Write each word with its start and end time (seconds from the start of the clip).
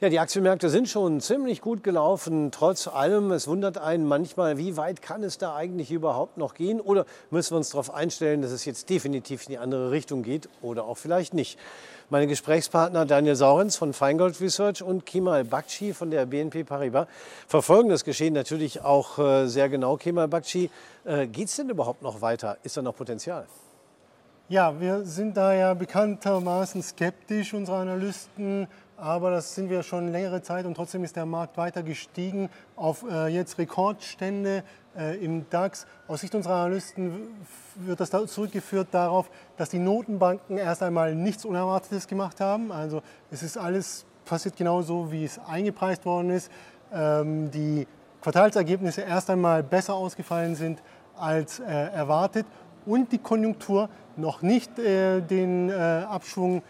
Ja, 0.00 0.08
die 0.08 0.18
Aktienmärkte 0.18 0.70
sind 0.70 0.88
schon 0.88 1.20
ziemlich 1.20 1.60
gut 1.60 1.84
gelaufen. 1.84 2.50
Trotz 2.50 2.88
allem, 2.88 3.30
es 3.30 3.46
wundert 3.46 3.78
einen 3.78 4.04
manchmal, 4.04 4.58
wie 4.58 4.76
weit 4.76 5.02
kann 5.02 5.22
es 5.22 5.38
da 5.38 5.54
eigentlich 5.54 5.92
überhaupt 5.92 6.36
noch 6.36 6.54
gehen? 6.54 6.80
Oder 6.80 7.06
müssen 7.30 7.52
wir 7.52 7.58
uns 7.58 7.70
darauf 7.70 7.94
einstellen, 7.94 8.42
dass 8.42 8.50
es 8.50 8.64
jetzt 8.64 8.90
definitiv 8.90 9.44
in 9.44 9.50
die 9.50 9.58
andere 9.58 9.92
Richtung 9.92 10.24
geht 10.24 10.48
oder 10.62 10.84
auch 10.84 10.96
vielleicht 10.96 11.32
nicht? 11.32 11.60
Meine 12.10 12.26
Gesprächspartner 12.26 13.06
Daniel 13.06 13.36
Saurens 13.36 13.76
von 13.76 13.92
Feingold 13.92 14.40
Research 14.40 14.82
und 14.82 15.06
Kemal 15.06 15.44
Bakci 15.44 15.94
von 15.94 16.10
der 16.10 16.26
BNP 16.26 16.64
Paribas 16.64 17.06
verfolgen 17.46 17.88
das 17.88 18.02
Geschehen 18.02 18.34
natürlich 18.34 18.82
auch 18.82 19.20
äh, 19.20 19.46
sehr 19.46 19.68
genau. 19.68 19.96
Kemal 19.96 20.26
Bakci, 20.26 20.70
äh, 21.04 21.28
geht 21.28 21.46
es 21.46 21.54
denn 21.54 21.70
überhaupt 21.70 22.02
noch 22.02 22.20
weiter? 22.20 22.58
Ist 22.64 22.76
da 22.76 22.82
noch 22.82 22.96
Potenzial? 22.96 23.46
Ja, 24.50 24.78
wir 24.78 25.04
sind 25.04 25.38
da 25.38 25.54
ja 25.54 25.72
bekanntermaßen 25.72 26.82
skeptisch, 26.82 27.54
unsere 27.54 27.78
Analysten 27.78 28.68
aber 28.96 29.30
das 29.30 29.54
sind 29.54 29.70
wir 29.70 29.82
schon 29.82 30.12
längere 30.12 30.42
Zeit 30.42 30.66
und 30.66 30.74
trotzdem 30.74 31.04
ist 31.04 31.16
der 31.16 31.26
Markt 31.26 31.56
weiter 31.56 31.82
gestiegen 31.82 32.48
auf 32.76 33.04
äh, 33.10 33.26
jetzt 33.26 33.58
Rekordstände 33.58 34.62
äh, 34.96 35.16
im 35.24 35.48
DAX. 35.50 35.86
Aus 36.06 36.20
Sicht 36.20 36.34
unserer 36.34 36.56
Analysten 36.56 37.28
wird 37.76 38.00
das 38.00 38.10
da 38.10 38.26
zurückgeführt 38.26 38.88
darauf, 38.92 39.30
dass 39.56 39.70
die 39.70 39.78
Notenbanken 39.78 40.58
erst 40.58 40.82
einmal 40.82 41.14
nichts 41.14 41.44
Unerwartetes 41.44 42.06
gemacht 42.06 42.40
haben. 42.40 42.70
Also 42.70 43.02
es 43.30 43.42
ist 43.42 43.58
alles 43.58 44.06
passiert 44.24 44.56
genauso, 44.56 45.10
wie 45.10 45.24
es 45.24 45.38
eingepreist 45.38 46.04
worden 46.06 46.30
ist. 46.30 46.50
Ähm, 46.92 47.50
die 47.50 47.86
Quartalsergebnisse 48.22 49.02
erst 49.02 49.28
einmal 49.28 49.62
besser 49.62 49.94
ausgefallen 49.94 50.54
sind 50.54 50.82
als 51.16 51.60
äh, 51.60 51.64
erwartet 51.64 52.46
und 52.86 53.12
die 53.12 53.18
Konjunktur 53.18 53.88
noch 54.16 54.42
nicht 54.42 54.78
äh, 54.78 55.20
den 55.20 55.68
äh, 55.68 55.72
Abschwung 55.72 56.62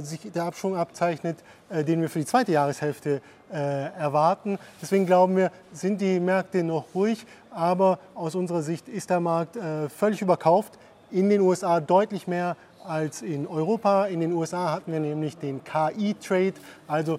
sich 0.00 0.20
der 0.32 0.44
Abschwung 0.44 0.76
abzeichnet, 0.76 1.38
äh, 1.68 1.84
den 1.84 2.00
wir 2.00 2.10
für 2.10 2.18
die 2.18 2.26
zweite 2.26 2.52
Jahreshälfte 2.52 3.20
äh, 3.52 3.56
erwarten. 3.98 4.58
Deswegen 4.80 5.06
glauben 5.06 5.36
wir, 5.36 5.50
sind 5.72 6.00
die 6.00 6.20
Märkte 6.20 6.62
noch 6.62 6.84
ruhig, 6.94 7.26
aber 7.50 7.98
aus 8.14 8.34
unserer 8.34 8.62
Sicht 8.62 8.88
ist 8.88 9.10
der 9.10 9.20
Markt 9.20 9.58
völlig 9.96 10.22
überkauft. 10.22 10.78
In 11.10 11.28
den 11.28 11.40
USA 11.40 11.80
deutlich 11.80 12.28
mehr 12.28 12.56
als 12.84 13.22
in 13.22 13.48
Europa. 13.48 14.06
In 14.06 14.20
den 14.20 14.32
USA 14.32 14.70
hatten 14.70 14.92
wir 14.92 15.00
nämlich 15.00 15.36
den 15.36 15.64
KI-Trade, 15.64 16.54
also 16.86 17.18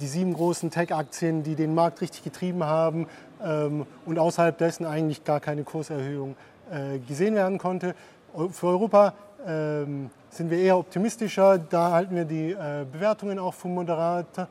die 0.00 0.06
sieben 0.06 0.34
großen 0.34 0.70
Tech-Aktien, 0.70 1.42
die 1.42 1.56
den 1.56 1.74
Markt 1.74 2.00
richtig 2.00 2.22
getrieben 2.22 2.62
haben 2.62 3.08
ähm, 3.44 3.86
und 4.06 4.20
außerhalb 4.20 4.56
dessen 4.56 4.86
eigentlich 4.86 5.24
gar 5.24 5.40
keine 5.40 5.64
Kurserhöhung 5.64 6.36
gesehen 7.08 7.34
werden 7.34 7.58
konnte. 7.58 7.96
Für 8.52 8.68
Europa 8.68 9.14
ähm, 9.46 10.10
sind 10.30 10.50
wir 10.50 10.58
eher 10.58 10.78
optimistischer. 10.78 11.58
Da 11.58 11.92
halten 11.92 12.16
wir 12.16 12.24
die 12.24 12.52
äh, 12.52 12.84
Bewertungen 12.90 13.38
auch 13.38 13.54
für 13.54 13.68
moderat. 13.68 14.48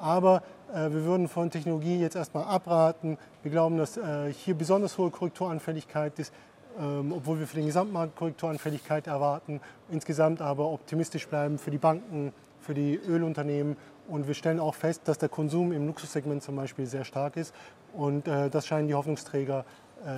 Aber 0.00 0.42
äh, 0.72 0.90
wir 0.90 1.04
würden 1.04 1.28
von 1.28 1.50
Technologie 1.50 2.00
jetzt 2.00 2.16
erstmal 2.16 2.44
abraten. 2.44 3.18
Wir 3.42 3.50
glauben, 3.50 3.78
dass 3.78 3.96
äh, 3.96 4.32
hier 4.32 4.54
besonders 4.54 4.98
hohe 4.98 5.10
Korrekturanfälligkeit 5.10 6.18
ist, 6.18 6.32
ähm, 6.78 7.12
obwohl 7.12 7.38
wir 7.38 7.46
für 7.46 7.56
den 7.56 7.66
Gesamtmarkt 7.66 8.16
Korrekturanfälligkeit 8.16 9.06
erwarten. 9.06 9.60
Insgesamt 9.90 10.40
aber 10.40 10.70
optimistisch 10.70 11.28
bleiben 11.28 11.58
für 11.58 11.70
die 11.70 11.78
Banken, 11.78 12.32
für 12.60 12.74
die 12.74 12.96
Ölunternehmen. 12.96 13.76
Und 14.08 14.26
wir 14.26 14.34
stellen 14.34 14.58
auch 14.58 14.74
fest, 14.74 15.02
dass 15.04 15.18
der 15.18 15.28
Konsum 15.28 15.72
im 15.72 15.86
Luxussegment 15.86 16.42
zum 16.42 16.56
Beispiel 16.56 16.86
sehr 16.86 17.04
stark 17.04 17.36
ist. 17.36 17.54
Und 17.92 18.26
das 18.26 18.66
scheinen 18.66 18.88
die 18.88 18.94
Hoffnungsträger 18.94 19.64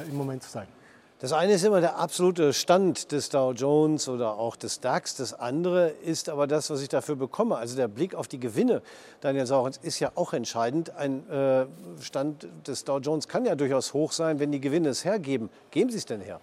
im 0.09 0.17
Moment 0.17 0.43
zu 0.43 0.51
sein. 0.51 0.67
Das 1.23 1.33
eine 1.33 1.53
ist 1.53 1.63
immer 1.63 1.81
der 1.81 1.99
absolute 2.01 2.53
Stand 2.53 3.13
des 3.13 3.29
Dow 3.29 3.53
Jones 3.53 4.09
oder 4.09 4.39
auch 4.39 4.57
des 4.57 4.81
DAX. 4.81 5.15
Das 5.15 5.35
andere 5.35 5.91
ist 5.91 6.29
aber 6.29 6.49
das, 6.49 6.69
was 6.69 6.83
ich 6.83 6.89
dafür 6.89 7.15
bekomme. 7.15 7.57
Also 7.57 7.77
der 7.77 7.87
Blick 7.87 8.17
auf 8.17 8.27
die 8.27 8.41
Gewinne, 8.41 8.83
Daniel 9.21 9.47
Saurens, 9.47 9.79
ist 9.81 10.01
ja 10.01 10.11
auch 10.17 10.33
entscheidend. 10.33 10.97
Ein 10.97 11.31
äh, 11.31 11.67
Stand 12.01 12.49
des 12.67 12.83
Dow 12.83 12.99
Jones 12.99 13.29
kann 13.29 13.45
ja 13.45 13.55
durchaus 13.55 13.95
hoch 13.95 14.11
sein, 14.11 14.41
wenn 14.41 14.51
die 14.51 14.61
Gewinne 14.61 14.89
es 14.89 15.05
hergeben. 15.05 15.49
Geben 15.71 15.91
sie 15.91 15.99
es 15.99 16.07
denn 16.07 16.23
her? 16.23 16.41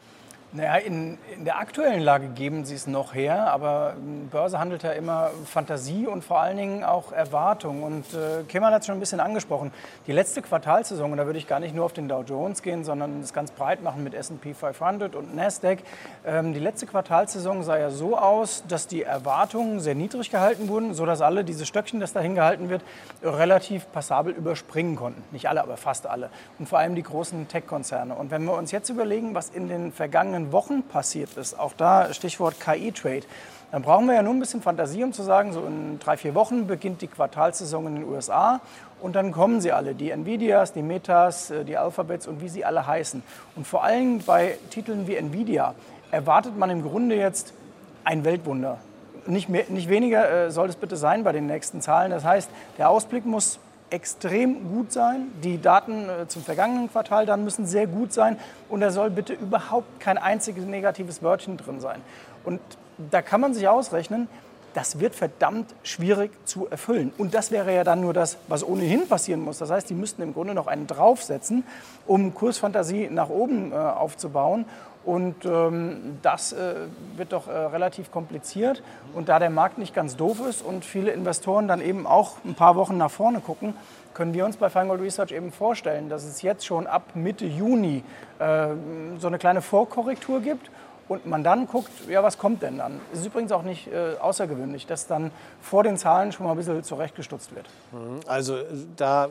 Naja, 0.52 0.78
in, 0.78 1.20
in 1.38 1.46
der 1.46 1.60
aktuellen 1.60 2.02
Lage 2.02 2.30
geben 2.30 2.66
sie 2.66 2.74
es 2.74 2.88
noch 2.88 3.14
her, 3.14 3.54
aber 3.54 3.96
Börse 4.32 4.58
handelt 4.58 4.82
ja 4.82 4.94
immer 4.94 5.30
Fantasie 5.46 6.08
und 6.08 6.24
vor 6.24 6.40
allen 6.40 6.58
Dingen 6.58 6.84
auch 6.84 7.12
Erwartung. 7.12 7.84
Und 7.84 8.06
äh, 8.16 8.44
Kemal 8.48 8.74
hat 8.74 8.82
es 8.82 8.88
schon 8.88 8.98
ein 8.98 9.00
bisschen 9.00 9.20
angesprochen. 9.20 9.72
Die 10.08 10.12
letzte 10.12 10.42
Quartalsaison, 10.42 11.12
und 11.12 11.20
da 11.20 11.28
würde 11.28 11.38
ich 11.38 11.46
gar 11.46 11.60
nicht 11.60 11.76
nur 11.76 11.86
auf 11.86 11.94
den 11.94 12.08
Dow 12.08 12.24
Jones 12.24 12.64
gehen, 12.64 12.84
sondern 12.84 13.20
es 13.22 13.32
ganz 13.32 13.52
breit 13.52 13.84
machen 13.84 14.04
mit 14.04 14.16
S&P 14.16 14.56
500 14.56 15.14
und 15.16 15.36
Nasdaq. 15.36 15.84
Ähm, 16.26 16.56
die 16.56 16.60
letzte 16.60 16.88
Quartalsaison 16.88 17.62
sah 17.62 17.78
ja 17.78 17.92
so 17.92 18.18
aus, 18.18 18.64
dass 18.68 18.88
die 18.88 19.04
Erwartungen 19.04 19.80
sehr 19.80 19.94
niedrig 19.94 20.32
gehalten 20.32 20.68
wurden, 20.68 20.96
sodass 20.96 21.22
alle 21.22 21.44
diese 21.44 21.68
Stöckchen, 21.68 22.00
das 22.00 22.12
dahin 22.12 22.34
gehalten 22.34 22.70
wird, 22.70 22.82
relativ 23.22 23.86
passabel 23.92 24.34
überspringen 24.34 24.96
konnten. 24.96 25.22
Nicht 25.32 25.48
alle, 25.48 25.62
aber 25.62 25.78
fast 25.78 26.08
alle. 26.08 26.32
Und 26.58 26.68
vor 26.68 26.80
allem 26.80 26.96
die 26.96 27.04
großen 27.04 27.48
Tech-Konzerne. 27.48 28.16
Und 28.16 28.32
wenn 28.32 28.44
wir 28.46 28.54
uns 28.54 28.72
jetzt 28.72 28.90
überlegen, 28.90 29.36
was 29.36 29.52
in 29.52 29.68
den 29.68 29.92
vergangenen 29.92 30.39
vergangenen 30.40 30.52
Wochen 30.52 30.84
passiert 30.84 31.38
ist, 31.38 31.58
auch 31.60 31.74
da 31.74 32.14
Stichwort 32.14 32.60
KI-Trade, 32.60 33.24
dann 33.72 33.84
brauchen 33.84 34.08
wir 34.08 34.16
ja 34.16 34.24
nur 34.24 34.34
ein 34.34 34.40
bisschen 34.40 34.62
Fantasie, 34.62 35.04
um 35.04 35.14
zu 35.14 35.22
sagen, 35.22 35.54
so 35.54 35.64
in 35.66 36.00
drei, 36.00 36.18
vier 36.18 36.34
Wochen 36.34 36.66
beginnt 36.66 37.02
die 37.02 37.08
Quartalsaison 37.08 37.86
in 37.88 37.96
den 37.96 38.04
USA 38.06 38.62
und 39.00 39.16
dann 39.16 39.32
kommen 39.32 39.62
sie 39.62 39.72
alle, 39.72 39.94
die 39.94 40.10
Nvidias, 40.10 40.74
die 40.74 40.82
Metas, 40.82 41.52
äh, 41.52 41.64
die 41.64 41.78
Alphabets 41.78 42.28
und 42.28 42.42
wie 42.42 42.50
sie 42.50 42.66
alle 42.66 42.88
heißen. 42.88 43.22
Und 43.56 43.68
vor 43.68 43.84
allem 43.84 44.20
bei 44.20 44.58
Titeln 44.72 45.08
wie 45.08 45.16
Nvidia 45.16 45.76
erwartet 46.12 46.58
man 46.58 46.70
im 46.72 46.82
Grunde 46.82 47.16
jetzt 47.16 47.54
ein 48.04 48.26
Weltwunder. 48.26 48.80
Nicht, 49.28 49.50
mehr, 49.50 49.66
nicht 49.70 49.90
weniger 49.90 50.48
äh, 50.48 50.52
soll 50.52 50.70
es 50.70 50.76
bitte 50.76 50.98
sein 50.98 51.24
bei 51.24 51.32
den 51.32 51.46
nächsten 51.46 51.82
Zahlen. 51.82 52.10
Das 52.10 52.24
heißt, 52.24 52.50
der 52.80 52.90
Ausblick 52.90 53.26
muss 53.26 53.60
extrem 53.90 54.70
gut 54.70 54.92
sein. 54.92 55.32
Die 55.44 55.62
Daten 55.62 56.10
äh, 56.10 56.28
zum 56.28 56.44
vergangenen 56.44 56.92
Quartal 56.92 57.26
dann 57.26 57.44
müssen 57.44 57.66
sehr 57.66 57.88
gut 57.88 58.14
sein. 58.14 58.38
Und 58.70 58.82
da 58.82 58.92
soll 58.92 59.10
bitte 59.10 59.34
überhaupt 59.34 60.00
kein 60.00 60.18
einziges 60.18 60.66
negatives 60.66 61.24
Wörtchen 61.24 61.58
drin 61.58 61.80
sein. 61.80 62.02
Und 62.44 62.60
da 63.12 63.22
kann 63.22 63.42
man 63.42 63.54
sich 63.54 63.68
ausrechnen, 63.68 64.28
das 64.74 65.00
wird 65.00 65.16
verdammt 65.16 65.74
schwierig 65.84 66.32
zu 66.46 66.68
erfüllen. 66.68 67.12
Und 67.18 67.34
das 67.34 67.52
wäre 67.52 67.74
ja 67.74 67.84
dann 67.84 68.02
nur 68.02 68.14
das, 68.14 68.38
was 68.48 68.64
ohnehin 68.64 69.08
passieren 69.08 69.42
muss. 69.42 69.58
Das 69.58 69.72
heißt, 69.72 69.90
die 69.90 69.96
müssten 69.96 70.22
im 70.22 70.34
Grunde 70.34 70.54
noch 70.54 70.68
einen 70.68 70.88
draufsetzen, 70.88 71.64
um 72.06 72.34
Kursfantasie 72.34 73.10
nach 73.10 73.30
oben 73.30 73.72
äh, 73.72 73.76
aufzubauen. 73.76 74.66
Und 75.06 75.46
ähm, 75.46 76.18
das 76.22 76.54
äh, 76.54 76.76
wird 77.16 77.32
doch 77.32 77.48
äh, 77.48 77.52
relativ 77.52 78.12
kompliziert. 78.12 78.84
Und 79.14 79.30
da 79.30 79.40
der 79.40 79.50
Markt 79.50 79.78
nicht 79.78 79.96
ganz 79.96 80.18
doof 80.18 80.42
ist 80.48 80.62
und 80.62 80.84
viele 80.86 81.12
Investoren 81.12 81.68
dann 81.68 81.82
eben 81.82 82.06
auch 82.06 82.38
ein 82.46 82.56
paar 82.56 82.76
Wochen 82.76 82.98
nach 82.98 83.12
vorne 83.12 83.40
gucken, 83.40 83.74
können 84.14 84.34
wir 84.34 84.46
uns 84.46 84.58
bei 84.58 84.70
Feingold 84.70 85.02
Research 85.02 85.32
eben 85.32 85.52
vorstellen, 85.52 86.10
dass 86.10 86.26
es 86.26 86.42
jetzt 86.42 86.66
schon 86.66 86.88
ab 86.88 87.04
Mitte 87.14 87.46
Juni 87.46 88.04
äh, 88.40 88.68
so 89.18 89.28
eine 89.28 89.38
kleine 89.38 89.62
Vorkorrektur 89.62 90.42
gibt 90.42 90.70
und 91.10 91.26
man 91.26 91.44
dann 91.44 91.68
guckt, 91.68 91.90
ja, 92.08 92.22
was 92.22 92.38
kommt 92.38 92.62
denn 92.62 92.78
dann? 92.78 93.02
Es 93.12 93.20
ist 93.20 93.26
übrigens 93.26 93.52
auch 93.52 93.64
nicht 93.64 93.88
äh, 93.88 94.18
außergewöhnlich, 94.20 94.86
dass 94.86 95.08
dann 95.08 95.32
vor 95.60 95.84
den 95.84 95.98
Zahlen 95.98 96.32
schon 96.32 96.46
mal 96.46 96.52
ein 96.52 96.58
bisschen 96.58 96.84
zurechtgestutzt 96.84 97.56
wird. 97.56 97.66
Mhm. 97.92 98.20
Also 98.28 98.58
äh, 98.58 98.66
da 98.96 99.26
äh, 99.26 99.30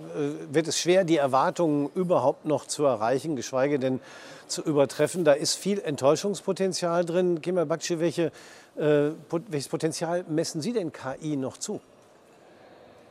wird 0.51 0.67
es 0.67 0.79
schwer, 0.81 1.05
die 1.05 1.17
Erwartungen 1.17 1.89
überhaupt 1.95 2.47
noch 2.47 2.67
zu 2.67 2.85
erreichen, 2.85 3.37
geschweige 3.37 3.79
denn 3.79 4.01
zu 4.49 4.63
übertreffen. 4.63 5.25
Da 5.25 5.33
ist 5.33 5.55
viel 5.55 5.81
Enttäuschungspotenzial 5.81 7.05
drin. 7.05 7.41
Kemal 7.41 7.67
Bakci, 7.67 8.01
welche, 8.01 8.33
äh, 8.77 9.11
welches 9.49 9.69
Potenzial 9.69 10.25
messen 10.29 10.61
Sie 10.61 10.73
denn 10.73 10.93
KI 10.93 11.37
noch 11.37 11.57
zu? 11.57 11.81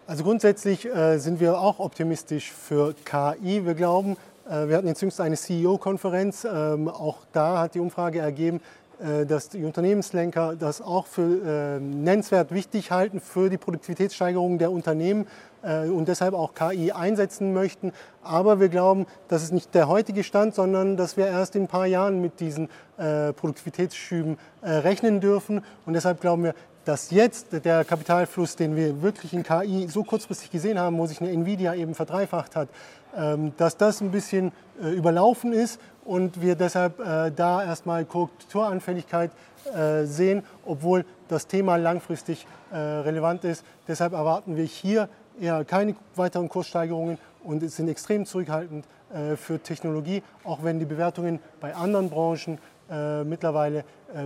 Also 0.08 0.24
grundsätzlich 0.24 0.86
äh, 0.86 1.18
sind 1.18 1.40
wir 1.40 1.60
auch 1.60 1.80
optimistisch 1.80 2.52
für 2.52 2.94
KI. 3.04 3.66
Wir 3.66 3.74
glauben, 3.74 4.16
äh, 4.50 4.68
wir 4.68 4.78
hatten 4.78 4.88
jetzt 4.88 5.02
jüngst 5.02 5.20
eine 5.20 5.36
CEO-Konferenz. 5.36 6.46
Ähm, 6.46 6.88
auch 6.88 7.18
da 7.34 7.60
hat 7.60 7.76
die 7.76 7.80
Umfrage 7.80 8.20
ergeben, 8.20 8.62
dass 9.28 9.50
die 9.50 9.64
Unternehmenslenker 9.64 10.56
das 10.56 10.82
auch 10.82 11.06
für 11.06 11.42
ähm, 11.46 12.04
nennenswert 12.04 12.52
wichtig 12.52 12.92
halten 12.92 13.20
für 13.20 13.50
die 13.50 13.58
Produktivitätssteigerung 13.58 14.58
der 14.58 14.72
Unternehmen 14.72 15.28
äh, 15.62 15.88
und 15.88 16.08
deshalb 16.08 16.34
auch 16.34 16.54
KI 16.54 16.92
einsetzen 16.92 17.54
möchten. 17.54 17.94
Aber 18.24 18.60
wir 18.60 18.70
glauben, 18.70 19.06
das 19.28 19.44
ist 19.44 19.54
nicht 19.54 19.76
der 19.76 19.88
heutige 19.88 20.24
Stand, 20.24 20.56
sondern 20.56 20.98
dass 20.98 21.16
wir 21.18 21.28
erst 21.28 21.56
in 21.56 21.64
ein 21.64 21.68
paar 21.68 21.86
Jahren 21.86 22.22
mit 22.22 22.40
diesen 22.40 22.70
Produktivitätsschüben 22.98 24.40
rechnen 24.64 25.22
dürfen. 25.22 25.64
Und 25.86 25.94
deshalb 25.94 26.20
glauben 26.20 26.46
wir, 26.46 26.56
dass 26.88 27.12
jetzt 27.12 27.48
der 27.66 27.84
Kapitalfluss, 27.84 28.56
den 28.56 28.78
wir 28.78 29.02
wirklich 29.02 29.34
in 29.34 29.44
KI 29.44 29.88
so 29.90 30.06
kurzfristig 30.06 30.50
gesehen 30.52 30.80
haben, 30.80 30.98
wo 30.98 31.06
sich 31.06 31.20
eine 31.20 31.32
Nvidia 31.32 31.76
eben 31.76 31.94
verdreifacht 31.94 32.56
hat, 32.56 32.70
ähm, 33.18 33.52
dass 33.58 33.76
das 33.76 34.00
ein 34.00 34.10
bisschen 34.10 34.54
äh, 34.82 34.92
überlaufen 34.92 35.52
ist 35.52 35.82
und 36.06 36.42
wir 36.42 36.56
deshalb 36.56 37.00
äh, 37.02 37.30
da 37.36 37.62
erstmal 37.66 38.06
Korrekturanfälligkeit 38.06 39.32
äh, 39.76 40.06
sehen, 40.06 40.44
obwohl 40.66 41.04
das 41.28 41.48
Thema 41.48 41.76
langfristig 41.76 42.48
relevant 42.72 43.46
ist. 43.46 43.64
Deshalb 43.88 44.12
erwarten 44.12 44.58
wir 44.58 44.66
hier 44.66 45.08
eher 45.40 45.64
keine 45.64 45.96
weiteren 46.16 46.50
Kurssteigerungen 46.50 47.18
und 47.44 47.70
sind 47.70 47.88
extrem 47.88 48.26
zurückhaltend 48.26 48.86
für 49.38 49.58
Technologie, 49.62 50.22
auch 50.44 50.64
wenn 50.64 50.80
die 50.80 50.86
Bewertungen 50.86 51.40
bei 51.62 51.74
anderen 51.74 52.10
Branchen 52.10 52.58
mittlerweile 53.26 53.86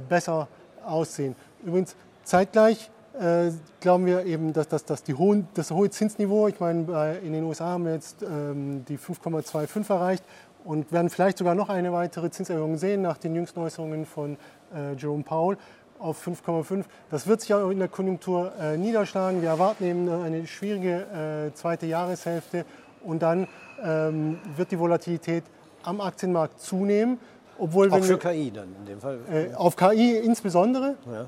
besser 0.09 0.47
aussehen. 0.83 1.35
Übrigens, 1.63 1.95
zeitgleich 2.23 2.89
äh, 3.19 3.51
glauben 3.79 4.05
wir 4.05 4.25
eben, 4.25 4.53
dass, 4.53 4.67
dass, 4.67 4.85
dass 4.85 5.03
die 5.03 5.13
hohen, 5.13 5.47
das 5.53 5.71
hohe 5.71 5.89
Zinsniveau, 5.89 6.47
ich 6.47 6.59
meine, 6.59 7.17
in 7.23 7.33
den 7.33 7.43
USA 7.43 7.65
haben 7.65 7.85
wir 7.85 7.93
jetzt 7.93 8.23
ähm, 8.23 8.85
die 8.87 8.97
5,25 8.97 9.89
erreicht 9.89 10.23
und 10.63 10.91
werden 10.91 11.09
vielleicht 11.09 11.37
sogar 11.37 11.55
noch 11.55 11.69
eine 11.69 11.91
weitere 11.91 12.29
Zinserhöhung 12.29 12.77
sehen 12.77 13.01
nach 13.01 13.17
den 13.17 13.35
jüngsten 13.35 13.59
Äußerungen 13.59 14.05
von 14.05 14.37
äh, 14.73 14.93
Jerome 14.97 15.23
Powell 15.23 15.57
auf 15.99 16.25
5,5. 16.25 16.83
Das 17.09 17.27
wird 17.27 17.41
sich 17.41 17.53
auch 17.53 17.69
in 17.69 17.79
der 17.79 17.87
Konjunktur 17.87 18.53
äh, 18.59 18.77
niederschlagen. 18.77 19.41
Wir 19.41 19.49
erwarten 19.49 19.83
eben 19.83 20.09
eine 20.09 20.47
schwierige 20.47 21.49
äh, 21.51 21.53
zweite 21.53 21.85
Jahreshälfte 21.85 22.65
und 23.03 23.21
dann 23.21 23.47
ähm, 23.83 24.39
wird 24.55 24.71
die 24.71 24.79
Volatilität 24.79 25.43
am 25.83 26.01
Aktienmarkt 26.01 26.59
zunehmen. 26.59 27.19
Obwohl, 27.57 27.91
auch 27.91 28.03
für 28.03 28.17
KI 28.17 28.51
dann 28.51 28.75
in 28.79 28.85
dem 28.85 28.99
Fall? 28.99 29.19
Äh, 29.31 29.53
auf 29.53 29.75
KI 29.75 30.17
insbesondere, 30.17 30.95
ja. 31.05 31.27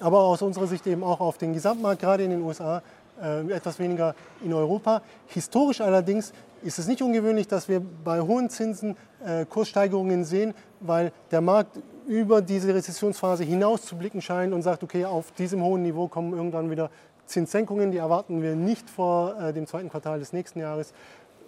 Aber 0.00 0.20
aus 0.20 0.42
unserer 0.42 0.66
Sicht 0.66 0.86
eben 0.86 1.02
auch 1.02 1.20
auf 1.20 1.38
den 1.38 1.52
Gesamtmarkt, 1.52 2.00
gerade 2.00 2.24
in 2.24 2.30
den 2.30 2.42
USA, 2.42 2.82
äh, 3.22 3.50
etwas 3.50 3.78
weniger 3.78 4.14
in 4.44 4.52
Europa. 4.52 5.02
Historisch 5.26 5.80
allerdings 5.80 6.32
ist 6.62 6.78
es 6.78 6.86
nicht 6.86 7.02
ungewöhnlich, 7.02 7.48
dass 7.48 7.68
wir 7.68 7.80
bei 8.04 8.20
hohen 8.20 8.50
Zinsen 8.50 8.96
äh, 9.24 9.44
Kurssteigerungen 9.46 10.24
sehen, 10.24 10.54
weil 10.80 11.12
der 11.30 11.40
Markt 11.40 11.78
über 12.06 12.42
diese 12.42 12.74
Rezessionsphase 12.74 13.44
hinaus 13.44 13.82
zu 13.82 13.96
blicken 13.96 14.20
scheint 14.20 14.52
und 14.52 14.62
sagt, 14.62 14.82
okay, 14.82 15.04
auf 15.04 15.32
diesem 15.32 15.62
hohen 15.62 15.82
Niveau 15.82 16.08
kommen 16.08 16.34
irgendwann 16.34 16.70
wieder 16.70 16.90
Zinssenkungen, 17.26 17.90
die 17.90 17.98
erwarten 17.98 18.42
wir 18.42 18.54
nicht 18.54 18.88
vor 18.88 19.40
äh, 19.40 19.52
dem 19.52 19.66
zweiten 19.66 19.88
Quartal 19.88 20.18
des 20.18 20.32
nächsten 20.32 20.60
Jahres. 20.60 20.92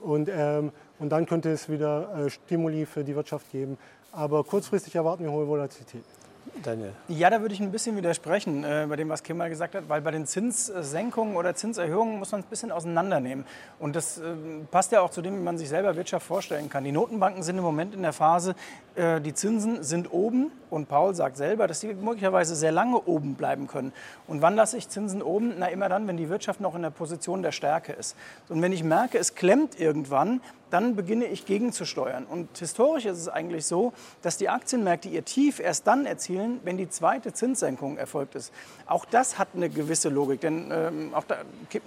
Und, 0.03 0.29
ähm, 0.33 0.73
und 0.99 1.11
dann 1.11 1.27
könnte 1.27 1.51
es 1.51 1.69
wieder 1.69 2.29
Stimuli 2.29 2.87
für 2.87 3.05
die 3.05 3.15
Wirtschaft 3.15 3.51
geben. 3.51 3.79
Aber 4.13 4.43
kurzfristig 4.43 4.95
erwarten 4.95 5.25
wir 5.25 5.33
hohe 5.33 5.47
Volatilität. 5.47 6.05
Daniel. 6.63 6.93
Ja, 7.09 7.31
da 7.31 7.41
würde 7.41 7.55
ich 7.55 7.61
ein 7.61 7.71
bisschen 7.71 7.97
widersprechen 7.97 8.65
äh, 8.65 8.87
bei 8.89 8.97
dem, 8.97 9.09
was 9.09 9.23
Kim 9.23 9.37
mal 9.37 9.49
gesagt 9.49 9.75
hat, 9.75 9.89
weil 9.89 10.01
bei 10.01 10.11
den 10.11 10.27
Zinssenkungen 10.27 11.37
oder 11.37 11.55
Zinserhöhungen 11.55 12.19
muss 12.19 12.33
man 12.33 12.41
es 12.41 12.47
ein 12.47 12.51
bisschen 12.51 12.73
auseinandernehmen. 12.73 13.45
Und 13.79 13.97
das 13.97 14.19
äh, 14.19 14.23
passt 14.71 14.93
ja 14.93 15.01
auch 15.01 15.11
zu 15.11 15.23
dem, 15.23 15.37
wie 15.37 15.43
man 15.43 15.59
sich 15.59 15.69
selber 15.69 15.97
Wirtschaft 15.97 16.27
vorstellen 16.27 16.69
kann. 16.69 16.85
Die 16.85 16.93
Notenbanken 16.93 17.43
sind 17.43 17.59
im 17.59 17.65
Moment 17.65 17.95
in 17.95 18.03
der 18.03 18.13
Phase, 18.13 18.55
äh, 18.95 19.21
die 19.21 19.35
Zinsen 19.35 19.83
sind 19.83 20.13
oben 20.13 20.51
und 20.71 20.89
Paul 20.89 21.15
sagt 21.15 21.37
selber, 21.37 21.67
dass 21.67 21.81
sie 21.81 21.95
möglicherweise 21.95 22.55
sehr 22.57 22.73
lange 22.73 23.01
oben 23.07 23.35
bleiben 23.35 23.67
können. 23.67 23.93
Und 24.27 24.43
wann 24.43 24.57
lasse 24.57 24.77
ich 24.77 24.89
Zinsen 24.89 25.23
oben? 25.23 25.55
Na, 25.59 25.67
immer 25.67 25.89
dann, 25.89 26.07
wenn 26.09 26.17
die 26.17 26.29
Wirtschaft 26.29 26.61
noch 26.61 26.75
in 26.75 26.83
der 26.83 26.91
Position 26.91 27.43
der 27.43 27.53
Stärke 27.53 27.93
ist. 27.93 28.17
Und 28.49 28.61
wenn 28.61 28.73
ich 28.73 28.83
merke, 28.83 29.19
es 29.19 29.35
klemmt 29.35 29.79
irgendwann, 29.79 30.41
dann 30.71 30.97
beginne 30.97 31.27
ich 31.27 31.47
gegenzusteuern. 31.47 32.25
Und 32.25 32.59
historisch 32.59 33.07
ist 33.07 33.19
es 33.19 33.29
eigentlich 33.29 33.67
so, 33.67 33.93
dass 34.23 34.37
die 34.37 34.49
Aktienmärkte 34.49 35.09
ihr 35.09 35.25
Tief 35.25 35.61
erst 35.61 35.87
dann 35.87 36.07
erzielen, 36.07 36.61
wenn 36.65 36.77
die 36.77 36.89
zweite 36.89 37.33
Zinssenkung 37.33 37.97
erfolgt 37.97 38.35
ist. 38.35 38.53
Auch 38.87 39.05
das 39.05 39.39
hat 39.39 39.49
eine 39.55 39.69
gewisse 39.69 40.09
Logik, 40.09 40.41
denn 40.41 40.71
ähm, 40.73 41.15
auch 41.15 41.25
da 41.25 41.37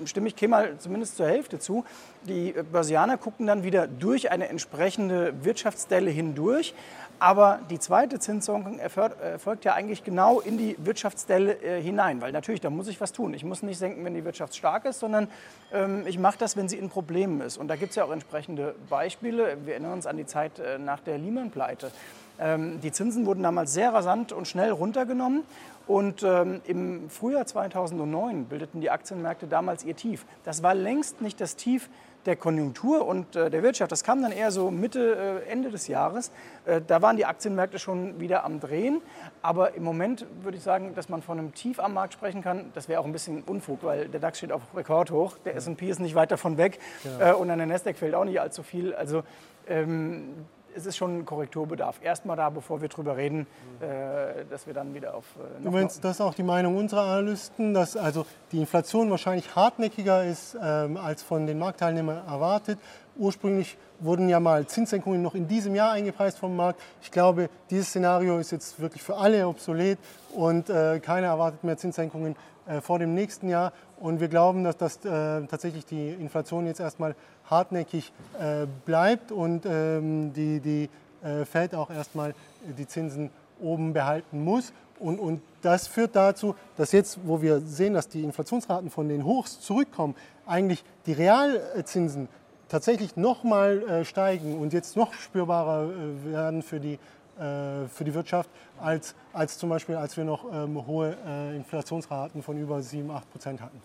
stimme 0.05 0.27
ich 0.27 0.47
mal 0.47 0.77
zumindest 0.79 1.17
zur 1.17 1.27
Hälfte 1.27 1.59
zu. 1.59 1.85
Die 2.23 2.53
Börsianer 2.71 3.17
gucken 3.17 3.47
dann 3.47 3.63
wieder 3.63 3.87
durch 3.87 4.31
eine 4.31 4.49
entsprechende 4.49 5.33
Wirtschaftsdelle 5.43 6.11
hindurch, 6.11 6.73
aber 7.21 7.59
die 7.69 7.77
zweite 7.77 8.17
Zinssenkung 8.17 8.79
erfolgt 8.79 9.63
ja 9.63 9.75
eigentlich 9.75 10.03
genau 10.03 10.39
in 10.39 10.57
die 10.57 10.75
Wirtschaftsdelle 10.79 11.53
äh, 11.61 11.79
hinein, 11.79 12.19
weil 12.19 12.31
natürlich, 12.31 12.61
da 12.61 12.71
muss 12.71 12.87
ich 12.87 12.99
was 12.99 13.11
tun. 13.11 13.35
Ich 13.35 13.43
muss 13.43 13.61
nicht 13.61 13.77
senken, 13.77 14.03
wenn 14.03 14.15
die 14.15 14.25
Wirtschaft 14.25 14.55
stark 14.55 14.85
ist, 14.85 14.99
sondern 14.99 15.27
ähm, 15.71 16.07
ich 16.07 16.17
mache 16.17 16.39
das, 16.39 16.57
wenn 16.57 16.67
sie 16.67 16.77
in 16.77 16.89
Problemen 16.89 17.41
ist. 17.41 17.59
Und 17.59 17.67
da 17.67 17.75
gibt 17.75 17.91
es 17.91 17.95
ja 17.95 18.05
auch 18.05 18.11
entsprechende 18.11 18.70
Beispiele. 18.89 19.57
Wir 19.65 19.73
erinnern 19.73 19.93
uns 19.93 20.05
an 20.05 20.17
die 20.17 20.25
Zeit 20.25 20.59
äh, 20.59 20.77
nach 20.77 20.99
der 20.99 21.17
Lehman-Pleite. 21.17 21.91
Ähm, 22.39 22.81
die 22.81 22.91
Zinsen 22.91 23.25
wurden 23.25 23.43
damals 23.43 23.73
sehr 23.73 23.93
rasant 23.93 24.31
und 24.31 24.47
schnell 24.47 24.71
runtergenommen. 24.71 25.43
Und 25.87 26.23
ähm, 26.23 26.61
im 26.65 27.09
Frühjahr 27.09 27.45
2009 27.45 28.45
bildeten 28.45 28.81
die 28.81 28.89
Aktienmärkte 28.89 29.47
damals 29.47 29.83
ihr 29.83 29.95
Tief. 29.95 30.25
Das 30.43 30.63
war 30.63 30.73
längst 30.73 31.21
nicht 31.21 31.41
das 31.41 31.55
Tief 31.55 31.89
der 32.25 32.35
Konjunktur 32.35 33.05
und 33.05 33.35
äh, 33.35 33.49
der 33.49 33.63
Wirtschaft. 33.63 33.91
Das 33.91 34.03
kam 34.03 34.21
dann 34.21 34.31
eher 34.31 34.51
so 34.51 34.71
Mitte, 34.71 35.41
äh, 35.47 35.49
Ende 35.49 35.69
des 35.69 35.87
Jahres. 35.87 36.31
Äh, 36.65 36.81
da 36.85 37.01
waren 37.01 37.17
die 37.17 37.25
Aktienmärkte 37.25 37.79
schon 37.79 38.19
wieder 38.19 38.43
am 38.43 38.59
Drehen. 38.59 39.01
Aber 39.41 39.73
im 39.75 39.83
Moment 39.83 40.25
würde 40.43 40.57
ich 40.57 40.63
sagen, 40.63 40.93
dass 40.95 41.09
man 41.09 41.21
von 41.21 41.39
einem 41.39 41.53
Tief 41.53 41.79
am 41.79 41.93
Markt 41.93 42.13
sprechen 42.13 42.41
kann. 42.41 42.71
Das 42.73 42.87
wäre 42.87 43.01
auch 43.01 43.05
ein 43.05 43.11
bisschen 43.11 43.43
Unfug, 43.43 43.83
weil 43.83 44.07
der 44.07 44.19
DAX 44.19 44.37
steht 44.37 44.51
auf 44.51 44.61
Rekordhoch. 44.75 45.37
Der 45.45 45.55
S&P 45.55 45.89
ist 45.89 45.99
nicht 45.99 46.15
weit 46.15 46.31
davon 46.31 46.57
weg. 46.57 46.79
Äh, 47.19 47.33
und 47.33 47.49
an 47.49 47.57
der 47.57 47.67
Nasdaq 47.67 47.97
fällt 47.97 48.15
auch 48.15 48.25
nicht 48.25 48.39
allzu 48.39 48.63
viel. 48.63 48.93
Also 48.93 49.23
ähm, 49.67 50.45
es 50.75 50.85
ist 50.85 50.97
schon 50.97 51.25
Korrekturbedarf. 51.25 51.99
Erstmal 52.03 52.37
da, 52.37 52.49
bevor 52.49 52.81
wir 52.81 52.89
darüber 52.89 53.17
reden, 53.17 53.47
äh, 53.79 54.45
dass 54.49 54.67
wir 54.67 54.73
dann 54.73 54.93
wieder 54.93 55.15
auf. 55.15 55.25
Äh, 55.37 55.63
du 55.63 55.71
meinst, 55.71 56.03
das 56.03 56.17
ist 56.17 56.21
auch 56.21 56.33
die 56.33 56.43
Meinung 56.43 56.77
unserer 56.77 57.03
Analysten, 57.03 57.73
dass 57.73 57.97
also 57.97 58.25
die 58.51 58.59
Inflation 58.59 59.09
wahrscheinlich 59.09 59.55
hartnäckiger 59.55 60.23
ist 60.23 60.57
ähm, 60.61 60.97
als 60.97 61.23
von 61.23 61.47
den 61.47 61.59
Marktteilnehmern 61.59 62.25
erwartet. 62.27 62.79
Ursprünglich 63.21 63.77
wurden 63.99 64.29
ja 64.29 64.39
mal 64.39 64.65
Zinssenkungen 64.65 65.21
noch 65.21 65.35
in 65.35 65.47
diesem 65.47 65.75
Jahr 65.75 65.91
eingepreist 65.91 66.39
vom 66.39 66.55
Markt. 66.55 66.81
Ich 67.03 67.11
glaube, 67.11 67.51
dieses 67.69 67.89
Szenario 67.89 68.39
ist 68.39 68.49
jetzt 68.49 68.79
wirklich 68.79 69.03
für 69.03 69.15
alle 69.15 69.47
obsolet 69.47 69.99
und 70.33 70.71
äh, 70.71 70.99
keiner 70.99 71.27
erwartet 71.27 71.63
mehr 71.63 71.77
Zinssenkungen 71.77 72.35
äh, 72.65 72.81
vor 72.81 72.97
dem 72.97 73.13
nächsten 73.13 73.47
Jahr. 73.47 73.73
Und 73.99 74.21
wir 74.21 74.27
glauben, 74.27 74.63
dass 74.63 74.75
das 74.75 75.05
äh, 75.05 75.45
tatsächlich 75.45 75.85
die 75.85 76.09
Inflation 76.13 76.65
jetzt 76.65 76.79
erstmal 76.79 77.13
hartnäckig 77.47 78.11
äh, 78.39 78.65
bleibt 78.87 79.31
und 79.31 79.67
ähm, 79.67 80.33
die, 80.33 80.59
die 80.59 80.89
äh, 81.23 81.45
Fed 81.45 81.75
auch 81.75 81.91
erstmal 81.91 82.33
die 82.75 82.87
Zinsen 82.87 83.29
oben 83.61 83.93
behalten 83.93 84.43
muss. 84.43 84.73
Und, 84.99 85.19
und 85.19 85.43
das 85.61 85.85
führt 85.85 86.15
dazu, 86.15 86.55
dass 86.75 86.91
jetzt, 86.91 87.19
wo 87.23 87.43
wir 87.43 87.59
sehen, 87.59 87.93
dass 87.93 88.07
die 88.07 88.23
Inflationsraten 88.23 88.89
von 88.89 89.09
den 89.09 89.25
Hochs 89.25 89.59
zurückkommen, 89.59 90.15
eigentlich 90.47 90.83
die 91.05 91.13
Realzinsen 91.13 92.27
tatsächlich 92.71 93.17
nochmal 93.17 93.83
äh, 93.83 94.05
steigen 94.05 94.57
und 94.57 94.71
jetzt 94.71 94.95
noch 94.95 95.13
spürbarer 95.13 95.89
äh, 95.89 96.31
werden 96.31 96.61
für 96.63 96.79
die, 96.79 96.93
äh, 97.37 97.87
für 97.87 98.05
die 98.05 98.13
Wirtschaft, 98.13 98.49
als, 98.79 99.13
als 99.33 99.57
zum 99.57 99.69
Beispiel, 99.69 99.95
als 99.95 100.15
wir 100.15 100.23
noch 100.23 100.45
ähm, 100.51 100.87
hohe 100.87 101.17
äh, 101.27 101.55
Inflationsraten 101.57 102.41
von 102.41 102.57
über 102.57 102.81
7, 102.81 103.11
8 103.11 103.31
Prozent 103.31 103.61
hatten. 103.61 103.81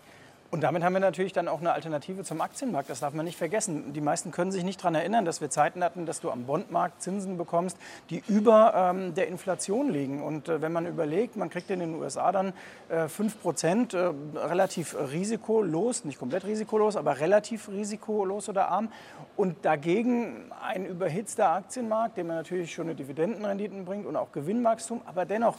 Und 0.49 0.61
damit 0.61 0.81
haben 0.81 0.93
wir 0.93 1.01
natürlich 1.01 1.33
dann 1.33 1.49
auch 1.49 1.59
eine 1.59 1.73
Alternative 1.73 2.23
zum 2.23 2.39
Aktienmarkt. 2.39 2.89
Das 2.89 3.01
darf 3.01 3.13
man 3.13 3.25
nicht 3.25 3.37
vergessen. 3.37 3.91
Die 3.91 3.99
meisten 3.99 4.31
können 4.31 4.53
sich 4.53 4.63
nicht 4.63 4.79
daran 4.79 4.95
erinnern, 4.95 5.25
dass 5.25 5.41
wir 5.41 5.49
Zeiten 5.49 5.83
hatten, 5.83 6.05
dass 6.05 6.21
du 6.21 6.31
am 6.31 6.45
Bondmarkt 6.45 7.01
Zinsen 7.01 7.37
bekommst, 7.37 7.77
die 8.09 8.23
über 8.29 8.73
ähm, 8.73 9.13
der 9.13 9.27
Inflation 9.27 9.91
liegen. 9.91 10.23
Und 10.23 10.47
äh, 10.47 10.61
wenn 10.61 10.71
man 10.71 10.85
überlegt, 10.85 11.35
man 11.35 11.49
kriegt 11.49 11.69
in 11.69 11.81
den 11.81 11.95
USA 11.95 12.31
dann 12.31 12.53
äh, 12.87 13.09
5 13.09 13.41
Prozent 13.41 13.93
äh, 13.93 14.11
relativ 14.35 14.95
risikolos, 15.11 16.05
nicht 16.05 16.17
komplett 16.17 16.45
risikolos, 16.45 16.95
aber 16.95 17.19
relativ 17.19 17.67
risikolos 17.67 18.47
oder 18.47 18.69
arm. 18.69 18.89
Und 19.35 19.65
dagegen 19.65 20.49
ein 20.63 20.85
überhitzter 20.85 21.49
Aktienmarkt, 21.49 22.15
dem 22.15 22.27
man 22.27 22.37
natürlich 22.37 22.73
schon 22.73 22.85
eine 22.85 22.95
Dividendenrenditen 22.95 23.83
bringt 23.83 24.05
und 24.05 24.15
auch 24.15 24.31
Gewinnwachstum, 24.31 25.01
aber 25.05 25.25
dennoch 25.25 25.57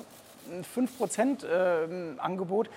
ein 0.51 0.65
5 0.65 0.97
Prozent 0.97 1.45
äh, 1.45 1.87
Angebot 2.17 2.71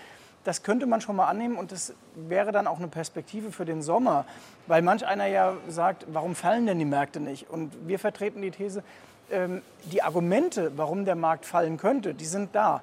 das 0.43 0.63
könnte 0.63 0.85
man 0.85 1.01
schon 1.01 1.15
mal 1.15 1.27
annehmen 1.27 1.55
und 1.55 1.71
das 1.71 1.93
wäre 2.15 2.51
dann 2.51 2.67
auch 2.67 2.79
eine 2.79 2.87
Perspektive 2.87 3.51
für 3.51 3.65
den 3.65 3.81
Sommer, 3.81 4.25
weil 4.67 4.81
manch 4.81 5.05
einer 5.05 5.27
ja 5.27 5.53
sagt, 5.67 6.05
warum 6.11 6.35
fallen 6.35 6.65
denn 6.65 6.79
die 6.79 6.85
Märkte 6.85 7.19
nicht? 7.19 7.49
Und 7.49 7.71
wir 7.87 7.99
vertreten 7.99 8.41
die 8.41 8.51
These, 8.51 8.83
ähm, 9.31 9.61
die 9.85 10.01
Argumente, 10.01 10.71
warum 10.75 11.05
der 11.05 11.15
Markt 11.15 11.45
fallen 11.45 11.77
könnte, 11.77 12.13
die 12.13 12.25
sind 12.25 12.55
da. 12.55 12.81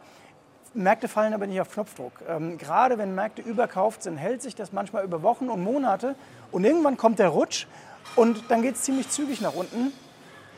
Märkte 0.75 1.09
fallen 1.09 1.35
aber 1.35 1.47
nicht 1.47 1.61
auf 1.61 1.71
Knopfdruck. 1.71 2.13
Ähm, 2.29 2.59
gerade 2.59 2.99
wenn 2.99 3.15
Märkte 3.15 3.43
überkauft 3.43 4.03
sind, 4.03 4.19
hält 4.19 4.43
sich 4.43 4.55
das 4.55 4.73
manchmal 4.73 5.05
über 5.05 5.23
Wochen 5.23 5.49
und 5.49 5.63
Monate 5.63 6.15
und 6.53 6.65
irgendwann 6.65 6.97
kommt 6.97 7.19
der 7.19 7.29
Rutsch 7.29 7.67
und 8.17 8.45
dann 8.51 8.63
geht 8.63 8.77
es 8.77 8.83
ziemlich 8.83 9.09
zügig 9.11 9.41
nach 9.41 9.55
unten. 9.55 9.93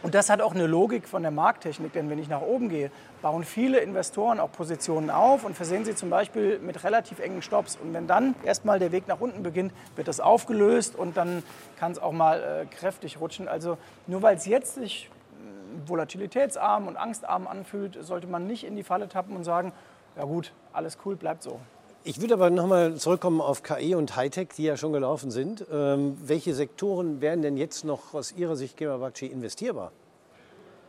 Und 0.03 0.15
das 0.15 0.31
hat 0.31 0.41
auch 0.41 0.55
eine 0.55 0.67
Logik 0.67 1.07
von 1.07 1.21
der 1.21 1.31
Markttechnik, 1.31 1.93
denn 1.93 2.09
wenn 2.09 2.19
ich 2.19 2.29
nach 2.29 2.41
oben 2.41 2.71
gehe, 2.71 2.91
bauen 3.21 3.45
viele 3.45 3.81
Investoren 3.81 4.41
auch 4.41 4.51
Positionen 4.51 5.11
auf 5.11 5.45
und 5.45 5.55
versehen 5.55 5.85
sie 5.85 5.95
zum 5.95 6.09
Beispiel 6.09 6.59
mit 6.59 6.85
relativ 6.85 7.19
engen 7.19 7.43
Stops. 7.43 7.77
Und 7.77 7.93
wenn 7.93 8.07
dann 8.07 8.35
erstmal 8.43 8.79
der 8.79 8.93
Weg 8.93 9.09
nach 9.09 9.21
unten 9.21 9.43
beginnt, 9.43 9.73
wird 9.97 10.09
das 10.09 10.21
aufgelöst 10.21 10.97
und 10.97 11.19
dann 11.19 11.43
kann 11.79 11.93
es 11.93 11.99
auch 11.99 12.13
mal 12.13 12.41
äh, 12.41 12.75
kräftig 12.75 13.21
rutschen. 13.21 13.47
Also 13.47 13.77
nur 14.07 14.23
weil 14.23 14.37
es 14.37 14.47
jetzt 14.47 14.77
sich 14.77 15.11
äh, 15.35 15.89
volatilitätsarm 15.89 16.89
und 16.89 16.97
angstarm 16.97 17.47
anfühlt, 17.47 17.99
sollte 18.03 18.27
man 18.27 18.47
nicht 18.47 18.65
in 18.65 18.77
die 18.77 18.85
Falle 18.85 19.07
tappen 19.07 19.37
und 19.37 19.45
sagen, 19.45 19.73
ja 20.17 20.25
gut, 20.25 20.53
alles 20.73 20.97
cool, 21.05 21.15
bleibt 21.15 21.43
so. 21.43 21.61
Ich 22.03 22.19
würde 22.19 22.33
aber 22.33 22.49
nochmal 22.49 22.95
zurückkommen 22.95 23.43
auf 23.43 23.63
KI 23.63 23.95
und 23.95 24.17
Hightech, 24.17 24.49
die 24.57 24.63
ja 24.63 24.79
schon 24.79 24.95
gelaufen 24.95 25.31
sind. 25.31 25.67
Ähm, 25.71 26.17
welche 26.25 26.55
Sektoren 26.55 27.21
wären 27.21 27.43
denn 27.43 27.59
jetzt 27.59 27.85
noch 27.85 28.15
aus 28.15 28.33
Ihrer 28.33 28.57
Sicht, 28.57 28.79
Kemabakci, 28.79 29.27
investierbar? 29.27 29.93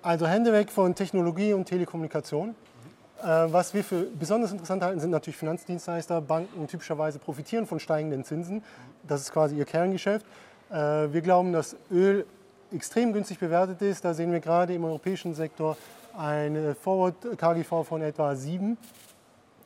Also 0.02 0.26
Hände 0.26 0.54
weg 0.54 0.72
von 0.72 0.96
Technologie 0.96 1.52
und 1.52 1.66
Telekommunikation. 1.66 2.56
Äh, 3.22 3.26
was 3.26 3.74
wir 3.74 3.84
für 3.84 4.08
besonders 4.18 4.54
interessant 4.54 4.84
halten, 4.84 5.02
sind 5.02 5.10
natürlich 5.10 5.36
Finanzdienstleister. 5.36 6.22
Banken 6.22 6.66
typischerweise 6.68 7.20
profitieren 7.20 7.68
von 7.68 7.82
steigenden 7.82 8.24
Zinsen. 8.24 8.64
Das 9.06 9.20
ist 9.20 9.34
quasi 9.34 9.58
ihr 9.58 9.66
Kerngeschäft. 9.66 10.26
Äh, 10.70 10.76
wir 11.12 11.20
glauben, 11.20 11.52
dass 11.52 11.76
Öl 11.92 12.26
extrem 12.72 13.12
günstig 13.12 13.38
bewertet 13.38 13.82
ist. 13.82 14.06
Da 14.06 14.14
sehen 14.14 14.32
wir 14.32 14.40
gerade 14.40 14.74
im 14.74 14.86
europäischen 14.86 15.36
Sektor 15.36 15.76
eine 16.18 16.74
Forward-KGV 16.74 17.84
von 17.84 18.02
etwa 18.02 18.34
7. 18.34 18.78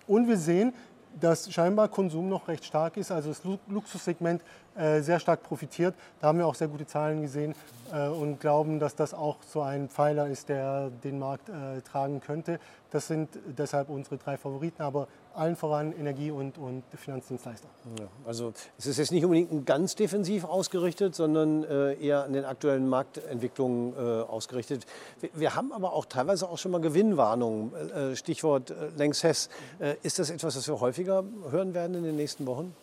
Und 0.08 0.28
wir 0.28 0.38
sehen, 0.38 0.74
dass 1.20 1.52
scheinbar 1.52 1.88
Konsum 1.88 2.30
noch 2.30 2.48
recht 2.48 2.66
stark 2.66 2.98
ist, 2.98 3.12
also 3.12 3.30
das 3.30 3.42
Luxussegment 3.68 4.42
äh, 4.76 5.02
sehr 5.02 5.20
stark 5.20 5.44
profitiert. 5.44 5.96
Da 6.20 6.28
haben 6.28 6.38
wir 6.38 6.48
auch 6.48 6.56
sehr 6.56 6.68
gute 6.68 6.86
Zahlen 6.86 7.22
gesehen 7.22 7.56
äh, 7.94 8.08
und 8.08 8.40
glauben, 8.40 8.80
dass 8.80 8.96
das 8.96 9.14
auch 9.14 9.38
so 9.42 9.62
ein 9.62 9.90
Pfeiler 9.90 10.28
ist, 10.28 10.50
der 10.50 10.90
den 11.04 11.20
Markt 11.20 11.50
äh, 11.50 11.82
tragen 11.82 12.22
könnte. 12.22 12.60
Das 12.92 13.08
sind 13.08 13.30
deshalb 13.58 13.90
unsere 13.90 14.18
drei 14.18 14.38
Favoriten, 14.38 14.82
aber 14.82 15.08
allen 15.36 15.56
voran 15.56 15.94
Energie 15.94 16.32
und, 16.32 16.58
und 16.58 16.84
Finanzdienstleister. 16.96 17.68
Ja, 18.00 18.08
also 18.26 18.54
es 18.78 18.86
ist 18.86 18.98
jetzt 18.98 19.12
nicht 19.12 19.24
unbedingt 19.24 19.66
ganz 19.66 19.96
defensiv 19.96 20.46
ausgerichtet, 20.46 21.16
sondern 21.16 21.64
äh, 21.64 21.94
eher 21.96 22.24
an 22.24 22.34
den 22.34 22.46
aktuellen 22.46 22.88
Marktentwicklungen 22.88 23.94
äh, 23.94 24.22
ausgerichtet. 24.24 24.86
Wir, 25.20 25.30
wir, 25.34 25.56
haben 25.56 25.72
aber 25.72 25.94
auch 25.94 26.06
teilweise 26.06 26.50
auch 26.50 26.58
schon 26.58 26.72
mal 26.72 26.82
Gewinnwarnungen, 26.82 27.74
äh, 27.74 28.16
Stichwort 28.16 28.72
äh, 28.72 28.90
Lanxess. 28.98 29.50
ist 30.04 30.20
das 30.20 30.30
etwas, 30.30 30.56
das 30.56 30.68
wir 30.68 30.80
häufiger 30.80 31.24
hören 31.50 31.74
werden 31.74 31.96
in 31.96 32.04
den 32.04 32.16
nächsten 32.16 32.46
Wochen? 32.46 32.74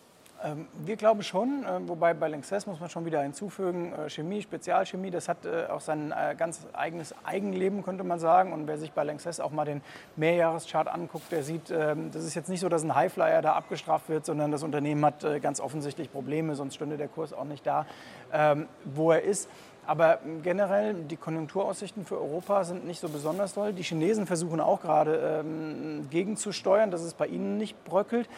Ähm, 0.43 0.67
wir 0.85 0.97
glauben 0.97 1.23
schon, 1.23 1.63
äh, 1.63 1.87
wobei 1.87 2.13
bei 2.13 2.27
Lanxess 2.27 2.67
muss 2.67 2.79
man 2.81 2.89
schon 2.89 3.05
wieder 3.05 3.21
hinzufügen, 3.21 3.93
äh, 3.93 4.09
Chemie, 4.09 4.41
Spezialchemie, 4.41 5.09
das 5.09 5.29
hat 5.29 5.45
äh, 5.45 5.67
auch 5.67 5.79
sein 5.79 6.13
ganz 6.37 6.67
eigenes 6.73 7.15
Eigenleben, 7.23 7.83
könnte 7.83 8.03
man 8.03 8.19
sagen. 8.19 8.51
Und 8.51 8.67
wer 8.67 8.77
sich 8.77 8.91
bei 8.91 9.03
Lanxess 9.03 9.39
auch 9.39 9.51
mal 9.51 9.65
den 9.65 9.81
Mehrjahreschart 10.15 10.87
anguckt, 10.87 11.31
der 11.31 11.43
sieht, 11.43 11.71
ähm, 11.71 12.11
das 12.11 12.25
ist 12.25 12.35
jetzt 12.35 12.49
nicht 12.49 12.59
so, 12.59 12.67
dass 12.67 12.83
ein 12.83 12.93
Highflyer 12.93 13.41
da 13.41 13.53
abgestraft 13.53 14.09
wird, 14.09 14.25
sondern 14.25 14.51
das 14.51 14.63
Unternehmen 14.63 15.05
hat 15.05 15.25
ganz 15.41 15.59
offensichtlich 15.59 16.11
Probleme, 16.11 16.55
sonst 16.55 16.75
stünde 16.75 16.97
der 16.97 17.07
Kurs 17.07 17.33
auch 17.33 17.45
nicht 17.45 17.65
da, 17.65 17.85
ähm, 18.31 18.67
wo 18.83 19.11
er 19.11 19.21
ist. 19.21 19.49
Aber 19.85 20.19
generell, 20.43 20.93
die 20.93 21.17
Konjunkturaussichten 21.17 22.05
für 22.05 22.19
Europa 22.19 22.63
sind 22.63 22.85
nicht 22.85 23.01
so 23.01 23.09
besonders 23.09 23.53
toll. 23.53 23.73
Die 23.73 23.83
Chinesen 23.83 24.25
versuchen 24.25 24.61
auch 24.61 24.81
gerade 24.81 25.43
ähm, 25.45 26.07
gegenzusteuern, 26.09 26.89
dass 26.89 27.01
es 27.01 27.13
bei 27.13 27.27
ihnen 27.27 27.57
nicht 27.57 27.83
bröckelt. 27.83 28.29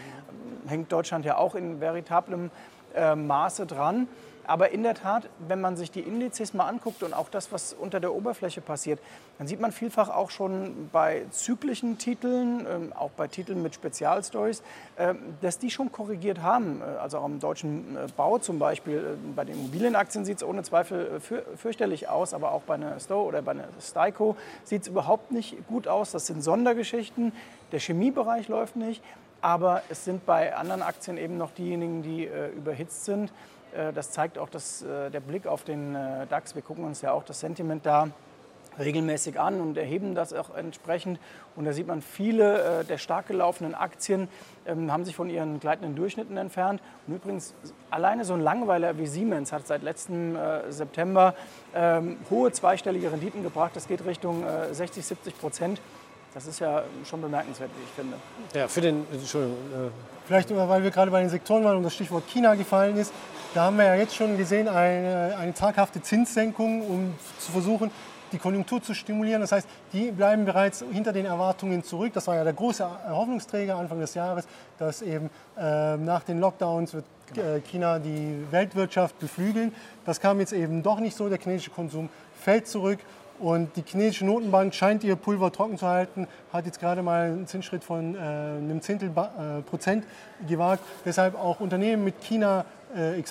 Hängt 0.67 0.91
Deutschland 0.91 1.23
ja 1.23 1.37
auch 1.37 1.53
in 1.53 1.79
veritablem 1.79 2.49
äh, 2.95 3.15
Maße 3.15 3.65
dran. 3.65 4.07
Aber 4.47 4.71
in 4.71 4.83
der 4.83 4.93
Tat, 4.93 5.27
wenn 5.47 5.59
man 5.59 5.75
sich 5.75 5.91
die 5.91 6.01
Indizes 6.01 6.53
mal 6.53 6.67
anguckt 6.67 7.03
und 7.03 7.13
auch 7.13 7.29
das, 7.29 7.51
was 7.51 7.73
unter 7.73 7.99
der 7.99 8.13
Oberfläche 8.13 8.61
passiert, 8.61 8.99
dann 9.37 9.47
sieht 9.47 9.59
man 9.59 9.71
vielfach 9.71 10.09
auch 10.09 10.29
schon 10.29 10.89
bei 10.91 11.25
zyklischen 11.31 11.97
Titeln, 11.97 12.65
ähm, 12.69 12.93
auch 12.93 13.09
bei 13.11 13.27
Titeln 13.27 13.61
mit 13.61 13.73
Spezialstories, 13.73 14.61
äh, 14.97 15.15
dass 15.41 15.57
die 15.57 15.71
schon 15.71 15.91
korrigiert 15.91 16.41
haben. 16.41 16.81
Äh, 16.81 16.99
also 16.99 17.17
auch 17.17 17.25
im 17.25 17.39
deutschen 17.39 17.97
äh, 17.97 18.07
Bau 18.15 18.37
zum 18.37 18.59
Beispiel, 18.59 19.17
bei 19.35 19.45
den 19.45 19.55
Immobilienaktien 19.55 20.25
sieht 20.25 20.37
es 20.37 20.43
ohne 20.43 20.63
Zweifel 20.63 21.19
für, 21.19 21.43
fürchterlich 21.57 22.07
aus, 22.07 22.33
aber 22.33 22.51
auch 22.51 22.61
bei 22.61 22.75
einer 22.75 22.99
Stowe 22.99 23.25
oder 23.27 23.41
bei 23.41 23.51
einer 23.51 23.67
Styco 23.81 24.35
sieht 24.63 24.83
es 24.83 24.87
überhaupt 24.87 25.31
nicht 25.31 25.67
gut 25.67 25.87
aus. 25.87 26.11
Das 26.11 26.27
sind 26.27 26.43
Sondergeschichten. 26.43 27.33
Der 27.71 27.79
Chemiebereich 27.79 28.47
läuft 28.47 28.75
nicht. 28.75 29.01
Aber 29.45 29.83
es 29.89 30.03
sind 30.03 30.25
bei 30.25 30.55
anderen 30.55 30.81
Aktien 30.81 31.19
eben 31.19 31.37
noch 31.37 31.51
diejenigen, 31.51 32.01
die 32.01 32.25
äh, 32.25 32.47
überhitzt 32.47 33.05
sind. 33.05 33.31
Äh, 33.77 33.93
das 33.93 34.09
zeigt 34.09 34.39
auch 34.39 34.49
das, 34.49 34.81
äh, 34.81 35.11
der 35.11 35.19
Blick 35.19 35.45
auf 35.45 35.63
den 35.63 35.93
äh, 35.93 36.25
DAX. 36.25 36.55
Wir 36.55 36.63
gucken 36.63 36.83
uns 36.83 37.03
ja 37.03 37.11
auch 37.11 37.23
das 37.23 37.41
Sentiment 37.41 37.85
da 37.85 38.09
regelmäßig 38.79 39.39
an 39.39 39.61
und 39.61 39.77
erheben 39.77 40.15
das 40.15 40.33
auch 40.33 40.55
entsprechend. 40.55 41.19
Und 41.55 41.65
da 41.65 41.73
sieht 41.73 41.85
man, 41.85 42.01
viele 42.01 42.83
der 42.89 42.97
stark 42.97 43.27
gelaufenen 43.27 43.75
Aktien 43.75 44.29
ähm, 44.65 44.91
haben 44.91 45.05
sich 45.05 45.15
von 45.15 45.29
ihren 45.29 45.59
gleitenden 45.59 45.95
Durchschnitten 45.95 46.37
entfernt. 46.37 46.81
Und 47.05 47.13
übrigens, 47.13 47.53
alleine 47.91 48.25
so 48.25 48.33
ein 48.33 48.41
Langweiler 48.41 48.97
wie 48.97 49.05
Siemens 49.05 49.53
hat 49.53 49.67
seit 49.67 49.83
letztem 49.83 50.35
September 50.69 51.35
ähm, 51.75 52.17
hohe 52.31 52.51
zweistellige 52.51 53.11
Renditen 53.11 53.43
gebracht. 53.43 53.73
Das 53.75 53.87
geht 53.87 54.03
Richtung 54.05 54.43
60, 54.71 55.05
70 55.05 55.39
Prozent. 55.39 55.79
Das 56.35 56.45
ist 56.47 56.59
ja 56.59 56.83
schon 57.05 57.21
bemerkenswert, 57.21 57.69
wie 57.77 57.83
ich 57.83 57.89
finde. 57.91 58.17
Ja, 58.53 58.67
für 58.67 58.81
den, 58.81 59.07
Entschuldigung. 59.09 59.57
Vielleicht, 60.27 60.53
weil 60.53 60.83
wir 60.83 60.91
gerade 60.91 61.09
bei 61.09 61.21
den 61.21 61.29
Sektoren 61.29 61.63
waren 61.63 61.77
und 61.77 61.83
das 61.83 61.93
Stichwort 61.93 62.27
China 62.27 62.55
gefallen 62.55 62.97
ist. 62.97 63.13
Da 63.53 63.63
haben 63.63 63.77
wir 63.77 63.85
ja 63.85 63.95
jetzt 63.95 64.15
schon 64.15 64.37
gesehen, 64.37 64.67
eine, 64.67 65.37
eine 65.39 65.53
taghafte 65.53 66.01
Zinssenkung, 66.01 66.81
um 66.81 67.13
zu 67.39 67.53
versuchen, 67.53 67.89
die 68.33 68.37
Konjunktur 68.37 68.83
zu 68.83 68.93
stimulieren. 68.93 69.39
Das 69.39 69.53
heißt, 69.53 69.65
die 69.93 70.11
bleiben 70.11 70.43
bereits 70.43 70.83
hinter 70.91 71.13
den 71.13 71.25
Erwartungen 71.25 71.85
zurück. 71.85 72.11
Das 72.13 72.27
war 72.27 72.35
ja 72.35 72.43
der 72.43 72.51
große 72.51 72.85
Hoffnungsträger 73.07 73.77
Anfang 73.77 74.01
des 74.01 74.13
Jahres, 74.13 74.45
dass 74.77 75.01
eben 75.01 75.29
äh, 75.57 75.95
nach 75.95 76.23
den 76.23 76.41
Lockdowns 76.41 76.95
wird 76.95 77.05
äh, 77.37 77.61
China 77.61 77.97
die 77.97 78.45
Weltwirtschaft 78.51 79.17
beflügeln. 79.19 79.73
Das 80.05 80.19
kam 80.19 80.41
jetzt 80.41 80.51
eben 80.51 80.83
doch 80.83 80.99
nicht 80.99 81.15
so. 81.15 81.29
Der 81.29 81.39
chinesische 81.39 81.71
Konsum 81.71 82.09
fällt 82.41 82.67
zurück. 82.67 82.99
Und 83.39 83.75
die 83.75 83.83
chinesische 83.85 84.25
Notenbank 84.25 84.73
scheint 84.73 85.03
ihr 85.03 85.15
Pulver 85.15 85.51
trocken 85.51 85.77
zu 85.77 85.87
halten, 85.87 86.27
hat 86.53 86.65
jetzt 86.65 86.79
gerade 86.79 87.01
mal 87.01 87.25
einen 87.25 87.47
Zinsschritt 87.47 87.83
von 87.83 88.15
äh, 88.15 88.17
einem 88.17 88.81
Zehntel 88.81 89.09
äh, 89.09 89.61
Prozent 89.61 90.05
gewagt. 90.47 90.83
Deshalb 91.03 91.35
auch 91.35 91.59
Unternehmen 91.59 92.03
mit 92.05 92.21
China 92.21 92.65
äh, 92.95 93.21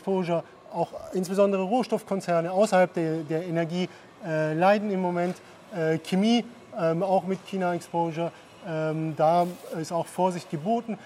auch 0.73 0.89
insbesondere 1.13 1.63
Rohstoffkonzerne 1.63 2.51
außerhalb 2.51 2.93
der, 2.93 3.19
der 3.23 3.47
Energie 3.47 3.89
äh, 4.27 4.53
leiden 4.53 4.91
im 4.91 5.01
Moment. 5.01 5.37
Äh, 5.75 5.99
Chemie 5.99 6.45
ähm, 6.79 7.03
auch 7.03 7.25
mit 7.25 7.39
China-Exposure, 7.47 8.33
ähm, 8.69 9.15
da 9.17 9.47
ist 9.81 9.93
auch 9.93 10.07
Vorsicht 10.07 10.51
geboten. 10.51 10.99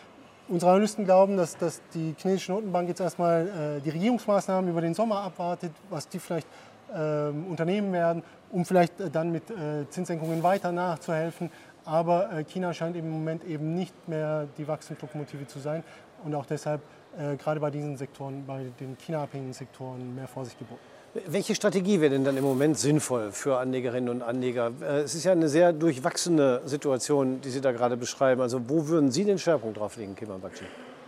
Unsere 0.49 0.73
Analysten 0.73 1.05
glauben, 1.05 1.37
dass, 1.37 1.59
dass 1.59 1.83
die 1.93 2.15
chinesische 2.17 2.53
Notenbank 2.53 2.89
jetzt 2.89 3.01
erstmal 3.01 3.79
äh, 3.79 3.81
die 3.83 3.91
Regierungsmaßnahmen 3.91 4.71
über 4.71 4.81
den 4.81 4.95
Sommer 4.95 5.23
abwartet, 5.23 5.73
was 5.91 6.09
die 6.09 6.19
vielleicht 6.19 6.47
unternehmen 6.91 7.93
werden, 7.93 8.23
um 8.51 8.65
vielleicht 8.65 8.95
dann 9.13 9.31
mit 9.31 9.51
äh, 9.51 9.89
Zinssenkungen 9.91 10.43
weiter 10.43 10.73
nachzuhelfen. 10.73 11.51
Aber 11.85 12.33
äh, 12.33 12.45
China 12.45 12.73
scheint 12.75 12.97
im 12.97 13.11
Moment 13.11 13.45
eben 13.45 13.75
nicht 13.75 13.95
mehr 14.09 14.47
die 14.59 14.69
Wachstumslokomotive 14.69 15.47
zu 15.47 15.59
sein 15.59 15.83
und 16.25 16.35
auch 16.35 16.47
deshalb 16.47 16.83
äh, 17.19 17.37
gerade 17.37 17.61
bei 17.61 17.71
diesen 17.71 17.97
Sektoren, 17.97 18.45
bei 18.47 18.67
den 18.79 18.97
China-abhängigen 18.99 19.55
Sektoren 19.55 20.15
mehr 20.15 20.29
Vorsicht 20.29 20.59
geboten. 20.59 20.81
Welche 21.27 21.55
Strategie 21.55 22.01
wäre 22.01 22.11
denn 22.11 22.25
dann 22.25 22.37
im 22.37 22.45
Moment 22.45 22.79
sinnvoll 22.79 23.33
für 23.33 23.59
Anlegerinnen 23.59 24.11
und 24.11 24.23
Anleger? 24.23 24.73
Äh, 24.83 25.01
es 25.01 25.15
ist 25.15 25.25
ja 25.25 25.33
eine 25.33 25.49
sehr 25.49 25.73
durchwachsene 25.73 26.61
Situation, 26.67 27.41
die 27.41 27.51
Sie 27.51 27.61
da 27.61 27.73
gerade 27.73 27.97
beschreiben. 27.97 28.43
Also 28.43 28.69
wo 28.69 28.89
würden 28.89 29.11
Sie 29.11 29.25
den 29.25 29.39
Schwerpunkt 29.39 29.79
drauf 29.79 29.97
legen, 29.97 30.15
Kemal 30.15 30.39
Bakci? 30.39 30.65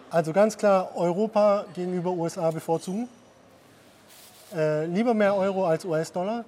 Also 0.08 0.32
ganz 0.32 0.56
klar 0.56 0.96
Europa 0.96 1.66
gegenüber 1.74 2.10
USA 2.10 2.50
bevorzugen. 2.50 3.08
Äh, 4.54 4.86
lieber 4.86 5.14
mehr 5.14 5.36
Euro 5.36 5.66
als 5.66 5.84
US-Dollar. 5.84 6.44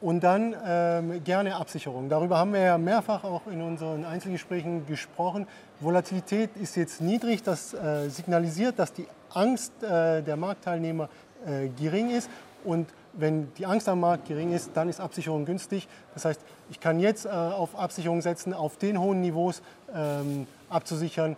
Und 0.00 0.22
dann 0.22 0.54
ähm, 0.66 1.24
gerne 1.24 1.56
Absicherung. 1.56 2.08
Darüber 2.08 2.36
haben 2.36 2.52
wir 2.52 2.60
ja 2.60 2.78
mehrfach 2.78 3.24
auch 3.24 3.46
in 3.46 3.62
unseren 3.62 4.04
Einzelgesprächen 4.04 4.86
gesprochen. 4.86 5.46
Volatilität 5.80 6.50
ist 6.56 6.76
jetzt 6.76 7.00
niedrig. 7.00 7.42
Das 7.42 7.72
äh, 7.72 8.08
signalisiert, 8.10 8.78
dass 8.78 8.92
die 8.92 9.06
Angst 9.32 9.72
äh, 9.82 10.22
der 10.22 10.36
Marktteilnehmer 10.36 11.08
äh, 11.46 11.68
gering 11.80 12.10
ist. 12.10 12.28
Und 12.62 12.88
wenn 13.14 13.52
die 13.54 13.64
Angst 13.64 13.88
am 13.88 14.00
Markt 14.00 14.28
gering 14.28 14.52
ist, 14.52 14.70
dann 14.74 14.88
ist 14.88 15.00
Absicherung 15.00 15.46
günstig. 15.46 15.88
Das 16.12 16.24
heißt, 16.24 16.40
ich 16.68 16.80
kann 16.80 17.00
jetzt 17.00 17.24
äh, 17.24 17.30
auf 17.30 17.78
Absicherung 17.78 18.20
setzen, 18.20 18.52
auf 18.52 18.76
den 18.76 19.00
hohen 19.00 19.20
Niveaus 19.20 19.62
ähm, 19.94 20.46
abzusichern, 20.68 21.36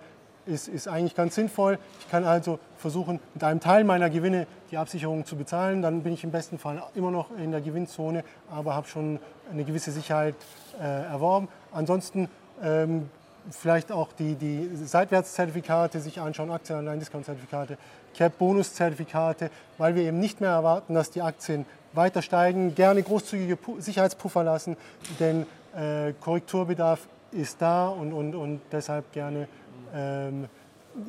ist, 0.49 0.69
ist 0.69 0.89
eigentlich 0.89 1.15
ganz 1.15 1.35
sinnvoll. 1.35 1.79
Ich 2.01 2.11
kann 2.11 2.25
also 2.25 2.59
versuchen, 2.77 3.21
mit 3.35 3.45
einem 3.45 3.61
Teil 3.61 3.85
meiner 3.85 4.11
Gewinne 4.11 4.47
die 4.71 4.79
Absicherung 4.79 5.25
zu 5.25 5.37
bezahlen. 5.37 5.83
Dann 5.83 6.03
bin 6.03 6.13
ich 6.13 6.25
im 6.25 6.31
besten 6.31 6.59
Fall 6.59 6.83
immer 6.95 7.11
noch 7.11 7.27
in 7.37 7.51
der 7.51 7.61
Gewinnzone, 7.61 8.25
aber 8.51 8.75
habe 8.75 8.89
schon 8.89 9.19
eine 9.53 9.65
gewisse 9.65 9.93
Sicherheit 9.93 10.35
äh, 10.81 10.85
erworben. 10.85 11.49
Ansonsten 11.73 12.29
ähm, 12.63 13.09
vielleicht 13.51 13.93
auch 13.93 14.09
die, 14.13 14.35
die 14.35 14.69
Seitwärtszertifikate 14.75 16.01
sich 16.01 16.21
anschauen, 16.21 16.51
Aktien-Anleihen-Discount-Zertifikate, 16.51 17.79
Cap-Bonus-Zertifikate, 18.15 19.51
weil 19.79 19.95
wir 19.95 20.03
eben 20.03 20.19
nicht 20.19 20.41
mehr 20.41 20.51
erwarten, 20.51 20.95
dass 20.95 21.11
die 21.11 21.23
Aktien 21.23 21.65
weiter 21.93 22.23
steigen. 22.23 22.75
Gerne 22.75 23.03
großzügige 23.03 23.59
Sicherheitspuffer 23.79 24.45
lassen, 24.45 24.77
denn 25.19 25.47
äh, 25.75 26.13
Korrekturbedarf 26.21 27.07
ist 27.33 27.61
da 27.61 27.89
und, 27.89 28.13
und, 28.13 28.35
und 28.35 28.61
deshalb 28.73 29.13
gerne 29.13 29.49
ähm, 29.95 30.49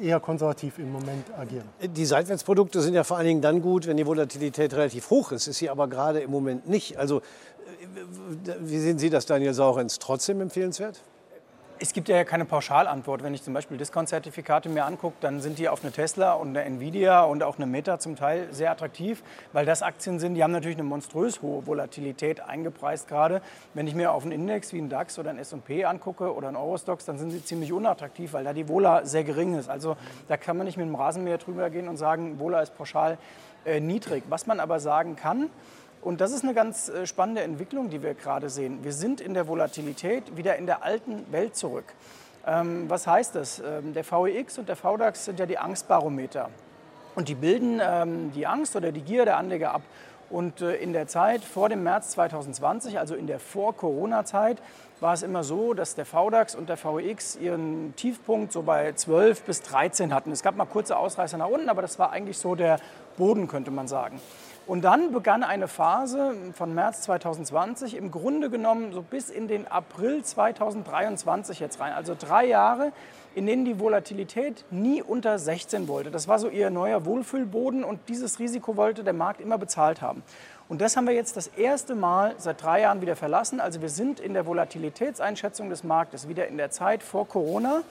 eher 0.01 0.19
konservativ 0.19 0.77
im 0.79 0.91
Moment 0.91 1.25
agieren. 1.37 1.65
Die 1.81 2.05
Seitwärtsprodukte 2.05 2.81
sind 2.81 2.93
ja 2.93 3.03
vor 3.03 3.17
allen 3.17 3.27
Dingen 3.27 3.41
dann 3.41 3.61
gut, 3.61 3.87
wenn 3.87 3.97
die 3.97 4.05
Volatilität 4.05 4.73
relativ 4.73 5.09
hoch 5.09 5.31
ist. 5.31 5.47
Ist 5.47 5.57
sie 5.57 5.69
aber 5.69 5.87
gerade 5.87 6.19
im 6.19 6.31
Moment 6.31 6.67
nicht. 6.67 6.97
Also 6.97 7.19
äh, 7.19 7.21
wie 8.59 8.79
sehen 8.79 8.99
Sie 8.99 9.09
das, 9.09 9.25
Daniel 9.25 9.53
Saurenz? 9.53 9.99
Trotzdem 9.99 10.41
empfehlenswert? 10.41 11.01
Es 11.81 11.93
gibt 11.93 12.09
ja 12.09 12.25
keine 12.25 12.43
Pauschalantwort. 12.43 13.23
Wenn 13.23 13.33
ich 13.33 13.41
zum 13.41 13.53
Beispiel 13.53 13.77
Discount-Zertifikate 13.77 14.67
mir 14.67 14.83
angucke, 14.83 15.15
dann 15.21 15.39
sind 15.39 15.59
die 15.59 15.69
auf 15.69 15.81
eine 15.81 15.93
Tesla 15.93 16.33
und 16.33 16.49
eine 16.49 16.63
Nvidia 16.65 17.21
und 17.21 17.41
auch 17.41 17.55
eine 17.55 17.67
Meta 17.67 17.99
zum 17.99 18.17
Teil 18.17 18.49
sehr 18.51 18.69
attraktiv, 18.69 19.23
weil 19.53 19.65
das 19.65 19.81
Aktien 19.81 20.19
sind, 20.19 20.35
die 20.35 20.43
haben 20.43 20.51
natürlich 20.51 20.77
eine 20.77 20.83
monströs 20.83 21.41
hohe 21.41 21.65
Volatilität 21.65 22.41
eingepreist 22.41 23.07
gerade. 23.07 23.41
Wenn 23.75 23.87
ich 23.87 23.95
mir 23.95 24.11
auf 24.11 24.23
einen 24.23 24.33
Index 24.33 24.73
wie 24.73 24.79
einen 24.79 24.89
DAX 24.89 25.17
oder 25.19 25.29
einen 25.29 25.39
S&P 25.39 25.85
angucke 25.85 26.35
oder 26.35 26.49
einen 26.49 26.57
Eurostox, 26.57 27.05
dann 27.05 27.17
sind 27.17 27.31
sie 27.31 27.45
ziemlich 27.45 27.71
unattraktiv, 27.71 28.33
weil 28.33 28.43
da 28.43 28.51
die 28.51 28.67
Vola 28.67 29.05
sehr 29.05 29.23
gering 29.23 29.57
ist. 29.57 29.69
Also 29.69 29.95
da 30.27 30.35
kann 30.35 30.57
man 30.57 30.65
nicht 30.65 30.75
mit 30.75 30.85
dem 30.85 30.95
Rasenmäher 30.95 31.37
drüber 31.37 31.69
gehen 31.69 31.87
und 31.87 31.95
sagen, 31.95 32.39
Vola 32.39 32.59
ist 32.59 32.75
pauschal 32.75 33.17
äh, 33.63 33.79
niedrig. 33.79 34.25
Was 34.27 34.47
man 34.47 34.59
aber 34.59 34.81
sagen 34.81 35.15
kann, 35.15 35.49
und 36.01 36.21
das 36.21 36.31
ist 36.31 36.43
eine 36.43 36.53
ganz 36.53 36.89
äh, 36.89 37.05
spannende 37.05 37.41
Entwicklung, 37.41 37.89
die 37.89 38.01
wir 38.01 38.13
gerade 38.13 38.49
sehen. 38.49 38.83
Wir 38.83 38.93
sind 38.93 39.19
in 39.19 39.33
der 39.33 39.47
Volatilität 39.47 40.37
wieder 40.37 40.55
in 40.55 40.65
der 40.65 40.83
alten 40.83 41.25
Welt 41.31 41.55
zurück. 41.55 41.93
Ähm, 42.47 42.89
was 42.89 43.05
heißt 43.05 43.35
das? 43.35 43.59
Ähm, 43.59 43.93
der 43.93 44.03
VEX 44.09 44.57
und 44.57 44.69
der 44.69 44.75
VDAX 44.75 45.25
sind 45.25 45.39
ja 45.39 45.45
die 45.45 45.57
Angstbarometer. 45.57 46.49
Und 47.15 47.27
die 47.27 47.35
bilden 47.35 47.81
ähm, 47.83 48.31
die 48.33 48.47
Angst 48.47 48.75
oder 48.75 48.91
die 48.91 49.01
Gier 49.01 49.25
der 49.25 49.37
Anleger 49.37 49.73
ab. 49.73 49.81
Und 50.29 50.61
äh, 50.61 50.75
in 50.75 50.93
der 50.93 51.07
Zeit 51.07 51.43
vor 51.43 51.67
dem 51.67 51.83
März 51.83 52.11
2020, 52.11 52.97
also 52.97 53.15
in 53.15 53.27
der 53.27 53.39
Vor-Corona-Zeit, 53.39 54.61
war 55.01 55.13
es 55.13 55.23
immer 55.23 55.43
so, 55.43 55.73
dass 55.73 55.95
der 55.95 56.05
VDAX 56.05 56.55
und 56.55 56.69
der 56.69 56.77
VEX 56.77 57.35
ihren 57.35 57.93
Tiefpunkt 57.95 58.51
so 58.51 58.63
bei 58.63 58.93
12 58.93 59.43
bis 59.43 59.61
13 59.63 60.13
hatten. 60.13 60.31
Es 60.31 60.43
gab 60.43 60.55
mal 60.55 60.65
kurze 60.65 60.97
Ausreißer 60.97 61.37
nach 61.37 61.47
unten, 61.47 61.69
aber 61.69 61.81
das 61.81 61.99
war 61.99 62.11
eigentlich 62.11 62.37
so 62.37 62.55
der 62.55 62.79
Boden, 63.17 63.47
könnte 63.47 63.71
man 63.71 63.87
sagen. 63.87 64.19
Und 64.69 64.83
dann 64.83 65.11
begann 65.11 65.41
eine 65.41 65.67
Phase 65.67 66.35
von 66.53 66.75
März 66.75 67.01
2020, 67.01 67.97
im 67.97 68.11
Grunde 68.11 68.51
genommen 68.51 68.93
so 68.93 69.01
bis 69.01 69.31
in 69.31 69.47
den 69.47 69.67
April 69.67 70.23
2023 70.23 71.59
jetzt 71.59 71.79
rein. 71.79 71.91
Also 71.91 72.15
drei 72.15 72.45
Jahre, 72.45 72.91
in 73.39 73.45
denen 73.45 73.63
die 73.63 73.79
Volatilität 73.79 74.65
nie 74.69 75.01
unter 75.01 75.39
16 75.39 75.87
wollte. 75.87 76.11
Das 76.11 76.27
war 76.27 76.39
so 76.39 76.49
ihr 76.49 76.69
neuer 76.69 77.05
Wohlfühlboden 77.05 77.85
und 77.85 78.01
dieses 78.09 78.37
Risiko 78.37 78.75
wollte 78.75 79.01
der 79.05 79.13
Markt 79.13 79.39
immer 79.39 79.57
bezahlt 79.57 80.01
haben. 80.01 80.23
Und 80.67 80.81
das 80.81 80.97
haben 80.97 81.07
wir 81.07 81.13
jetzt 81.13 81.37
das 81.37 81.47
erste 81.47 81.95
Mal 81.95 82.35
seit 82.37 82.61
drei 82.61 82.81
Jahren 82.81 82.99
wieder 82.99 83.15
verlassen. 83.15 83.61
Also 83.61 83.81
wir 83.81 83.87
sind 83.87 84.19
in 84.19 84.33
der 84.33 84.45
Volatilitätseinschätzung 84.45 85.69
des 85.69 85.85
Marktes 85.85 86.27
wieder 86.27 86.49
in 86.49 86.57
der 86.57 86.69
Zeit 86.69 87.01
vor 87.01 87.29
Corona. 87.29 87.83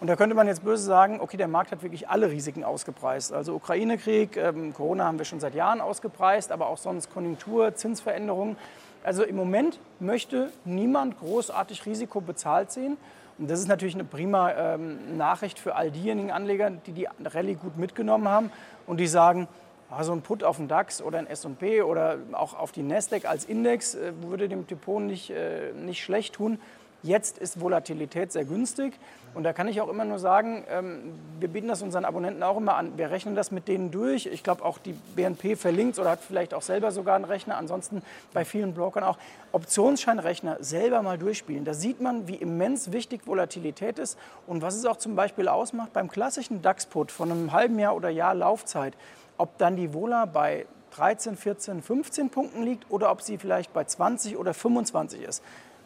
Und 0.00 0.06
da 0.06 0.16
könnte 0.16 0.34
man 0.34 0.46
jetzt 0.46 0.64
böse 0.64 0.84
sagen, 0.84 1.20
okay, 1.20 1.36
der 1.36 1.48
Markt 1.48 1.70
hat 1.70 1.82
wirklich 1.82 2.08
alle 2.08 2.30
Risiken 2.30 2.64
ausgepreist. 2.64 3.30
Also 3.30 3.54
Ukraine-Krieg, 3.56 4.38
ähm, 4.38 4.72
Corona 4.72 5.04
haben 5.04 5.18
wir 5.18 5.26
schon 5.26 5.38
seit 5.38 5.54
Jahren 5.54 5.82
ausgepreist, 5.82 6.50
aber 6.50 6.68
auch 6.68 6.78
sonst 6.78 7.12
Konjunktur, 7.12 7.74
Zinsveränderungen. 7.74 8.56
Also 9.02 9.22
im 9.22 9.36
Moment 9.36 9.78
möchte 10.00 10.50
niemand 10.64 11.18
großartig 11.18 11.84
Risiko 11.84 12.22
bezahlt 12.22 12.72
sehen. 12.72 12.96
Und 13.38 13.50
das 13.50 13.58
ist 13.60 13.68
natürlich 13.68 13.94
eine 13.94 14.04
prima 14.04 14.52
ähm, 14.52 15.16
Nachricht 15.16 15.58
für 15.58 15.74
all 15.74 15.90
diejenigen 15.90 16.30
Anleger, 16.30 16.70
die 16.70 16.92
die 16.92 17.08
Rallye 17.24 17.54
gut 17.54 17.76
mitgenommen 17.76 18.28
haben 18.28 18.52
und 18.86 18.98
die 18.98 19.08
sagen, 19.08 19.48
ah, 19.90 20.04
so 20.04 20.12
ein 20.12 20.22
Put 20.22 20.44
auf 20.44 20.58
den 20.58 20.68
DAX 20.68 21.02
oder 21.02 21.18
ein 21.18 21.26
S&P 21.26 21.82
oder 21.82 22.18
auch 22.32 22.54
auf 22.54 22.70
die 22.70 22.82
Nasdaq 22.82 23.24
als 23.24 23.44
Index 23.44 23.94
äh, 23.94 24.12
würde 24.22 24.48
dem 24.48 24.66
Depot 24.66 25.02
nicht, 25.02 25.30
äh, 25.30 25.72
nicht 25.72 26.02
schlecht 26.02 26.34
tun. 26.34 26.58
Jetzt 27.04 27.36
ist 27.36 27.60
Volatilität 27.60 28.32
sehr 28.32 28.46
günstig. 28.46 28.94
Und 29.34 29.42
da 29.42 29.52
kann 29.52 29.68
ich 29.68 29.82
auch 29.82 29.88
immer 29.88 30.06
nur 30.06 30.18
sagen, 30.18 30.64
ähm, 30.70 31.12
wir 31.38 31.48
bieten 31.48 31.68
das 31.68 31.82
unseren 31.82 32.06
Abonnenten 32.06 32.42
auch 32.42 32.56
immer 32.56 32.76
an. 32.76 32.96
Wir 32.96 33.10
rechnen 33.10 33.34
das 33.34 33.50
mit 33.50 33.68
denen 33.68 33.90
durch. 33.90 34.24
Ich 34.24 34.42
glaube 34.42 34.64
auch 34.64 34.78
die 34.78 34.94
BNP 35.14 35.56
verlinkt 35.56 35.98
oder 35.98 36.08
hat 36.08 36.20
vielleicht 36.20 36.54
auch 36.54 36.62
selber 36.62 36.92
sogar 36.92 37.16
einen 37.16 37.26
Rechner. 37.26 37.58
Ansonsten 37.58 38.00
bei 38.32 38.46
vielen 38.46 38.72
Brokern 38.72 39.04
auch 39.04 39.18
Optionsscheinrechner 39.52 40.56
selber 40.60 41.02
mal 41.02 41.18
durchspielen. 41.18 41.66
Da 41.66 41.74
sieht 41.74 42.00
man, 42.00 42.26
wie 42.26 42.36
immens 42.36 42.90
wichtig 42.90 43.26
Volatilität 43.26 43.98
ist 43.98 44.18
und 44.46 44.62
was 44.62 44.74
es 44.74 44.86
auch 44.86 44.96
zum 44.96 45.14
Beispiel 45.14 45.46
ausmacht 45.48 45.92
beim 45.92 46.08
klassischen 46.08 46.62
DAX-Put 46.62 47.12
von 47.12 47.30
einem 47.30 47.52
halben 47.52 47.78
Jahr 47.78 47.94
oder 47.94 48.08
Jahr 48.08 48.34
Laufzeit. 48.34 48.94
Ob 49.36 49.58
dann 49.58 49.76
die 49.76 49.92
Vola 49.92 50.24
bei 50.24 50.64
13, 50.96 51.36
14, 51.36 51.82
15 51.82 52.30
Punkten 52.30 52.62
liegt 52.62 52.90
oder 52.90 53.10
ob 53.10 53.20
sie 53.20 53.36
vielleicht 53.36 53.74
bei 53.74 53.84
20 53.84 54.38
oder 54.38 54.54
25 54.54 55.22
ist. 55.22 55.42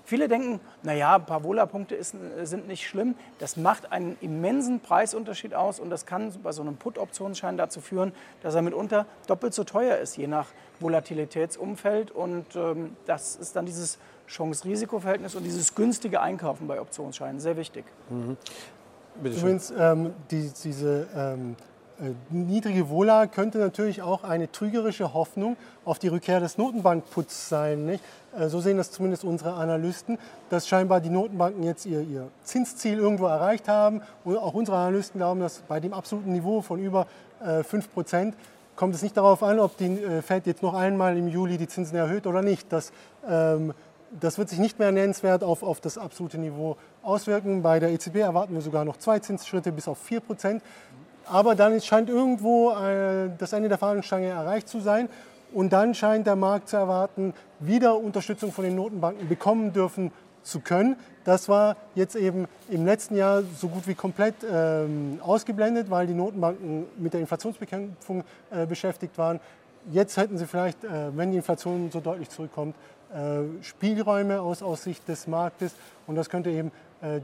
Viele 0.09 0.27
denken, 0.27 0.59
naja, 0.83 1.17
ein 1.17 1.27
paar 1.27 1.45
Wohlerpunkte 1.45 2.03
sind 2.03 2.67
nicht 2.67 2.87
schlimm. 2.87 3.15
Das 3.41 3.59
macht 3.59 3.93
einen 3.93 4.17
immensen 4.23 4.81
Preisunterschied 4.81 5.53
aus 5.53 5.79
und 5.79 5.91
das 5.91 6.07
kann 6.07 6.33
bei 6.43 6.50
so 6.53 6.62
einem 6.62 6.79
Put-Optionsschein 6.79 7.59
dazu 7.59 7.83
führen, 7.83 8.12
dass 8.41 8.55
er 8.55 8.62
mitunter 8.62 9.05
doppelt 9.27 9.53
so 9.53 9.65
teuer 9.65 9.99
ist, 9.99 10.17
je 10.17 10.27
nach 10.27 10.47
Volatilitätsumfeld. 10.81 12.11
Und 12.11 12.57
ähm, 12.57 12.97
das 13.05 13.37
ist 13.37 13.55
dann 13.55 13.67
dieses 13.67 13.99
Chance-Risiko-Verhältnis 14.29 15.35
und 15.35 15.45
dieses 15.45 15.75
günstige 15.75 16.23
Einkaufen 16.23 16.69
bei 16.69 16.81
Optionsscheinen 16.81 17.38
sehr 17.38 17.59
wichtig. 17.59 17.85
Mhm. 18.09 18.38
Übrigens, 19.23 19.71
ähm, 19.77 20.15
die, 20.31 20.50
diese 20.65 21.07
ähm, 21.15 21.55
äh, 21.59 21.77
niedrige 22.31 22.88
Vola 22.88 23.26
könnte 23.26 23.59
natürlich 23.59 24.02
auch 24.02 24.25
eine 24.25 24.50
trügerische 24.50 25.14
Hoffnung 25.14 25.57
auf 25.85 25.99
die 25.99 26.09
Rückkehr 26.09 26.40
des 26.40 26.59
Notenbankputs 26.59 27.49
sein. 27.49 27.87
Nicht? 27.87 28.04
Äh, 28.39 28.49
so 28.49 28.61
sehen 28.61 28.76
das 28.76 28.91
zumindest 28.91 29.25
unsere 29.25 29.54
Analysten, 29.54 30.19
dass 30.50 30.69
scheinbar 30.69 31.00
die 31.00 31.11
Notenbanken 31.11 31.63
jetzt 31.63 31.87
ihr, 31.87 32.00
ihr 32.02 32.28
Zinsziel 32.45 32.99
irgendwo 32.99 33.26
erreicht 33.26 33.69
haben. 33.69 34.02
Und 34.25 34.37
auch 34.37 34.54
unsere 34.54 34.76
Analysten 34.76 35.19
glauben, 35.19 35.41
dass 35.41 35.58
bei 35.61 35.80
dem 35.80 35.93
absoluten 35.93 36.32
Niveau 36.32 36.63
von 36.63 36.78
über 36.78 37.06
äh, 37.45 37.63
5 37.63 37.93
Prozent 37.93 38.34
kommt 38.76 38.95
es 38.95 39.02
nicht 39.02 39.17
darauf 39.17 39.43
an, 39.43 39.58
ob 39.58 39.76
die 39.76 39.87
äh, 39.87 40.23
Fed 40.23 40.47
jetzt 40.47 40.63
noch 40.63 40.75
einmal 40.75 41.17
im 41.17 41.26
Juli 41.26 41.58
die 41.58 41.67
Zinsen 41.67 41.97
erhöht 41.97 42.26
oder 42.26 42.43
nicht. 42.43 42.73
Das, 42.73 42.93
ähm, 43.28 43.75
das 44.21 44.39
wird 44.39 44.49
sich 44.49 44.61
nicht 44.61 44.78
mehr 44.78 44.93
nennenswert 44.93 45.43
auf, 45.43 45.65
auf 45.65 45.80
das 45.80 45.99
absolute 45.99 46.39
Niveau 46.39 46.76
auswirken. 47.02 47.63
Bei 47.63 47.80
der 47.80 47.91
EZB 47.91 48.17
erwarten 48.17 48.54
wir 48.54 48.61
sogar 48.61 48.84
noch 48.84 48.97
zwei 48.97 49.19
Zinsschritte 49.19 49.73
bis 49.73 49.89
auf 49.89 49.99
4 49.99 50.21
Prozent. 50.21 50.63
Aber 51.30 51.54
dann 51.54 51.80
scheint 51.80 52.08
irgendwo 52.08 52.73
äh, 52.73 53.30
das 53.38 53.52
Ende 53.52 53.69
der 53.69 53.78
Fahnenstange 53.78 54.28
erreicht 54.28 54.69
zu 54.69 54.80
sein. 54.80 55.08
Und 55.52 55.73
dann 55.73 55.95
scheint 55.95 56.26
der 56.26 56.36
Markt 56.36 56.69
zu 56.69 56.76
erwarten, 56.76 57.32
wieder 57.58 57.97
Unterstützung 57.99 58.52
von 58.52 58.64
den 58.64 58.75
Notenbanken 58.76 59.28
bekommen 59.28 59.73
dürfen 59.73 60.12
zu 60.43 60.60
können. 60.60 60.97
Das 61.25 61.49
war 61.49 61.76
jetzt 61.95 62.17
eben 62.17 62.47
im 62.71 62.84
letzten 62.86 63.17
Jahr 63.17 63.43
so 63.58 63.69
gut 63.69 63.86
wie 63.86 63.95
komplett 63.95 64.34
ähm, 64.50 65.21
ausgeblendet, 65.23 65.91
weil 65.91 66.06
die 66.06 66.14
Notenbanken 66.14 66.86
mit 66.97 67.12
der 67.12 67.21
Inflationsbekämpfung 67.21 68.25
äh, 68.50 68.67
beschäftigt 68.67 69.17
waren. 69.19 69.41
Jetzt 69.91 70.17
hätten 70.17 70.38
sie 70.38 70.47
vielleicht, 70.47 70.84
äh, 70.84 71.17
wenn 71.17 71.30
die 71.30 71.38
Inflation 71.38 71.91
so 71.91 72.00
deutlich 72.00 72.28
zurückkommt, 72.30 72.75
äh, 73.12 73.62
Spielräume 73.62 74.41
aus, 74.41 74.62
aus 74.62 74.84
Sicht 74.84 75.06
des 75.08 75.26
Marktes. 75.26 75.73
Und 76.06 76.14
das 76.17 76.28
könnte 76.28 76.50
eben 76.50 76.73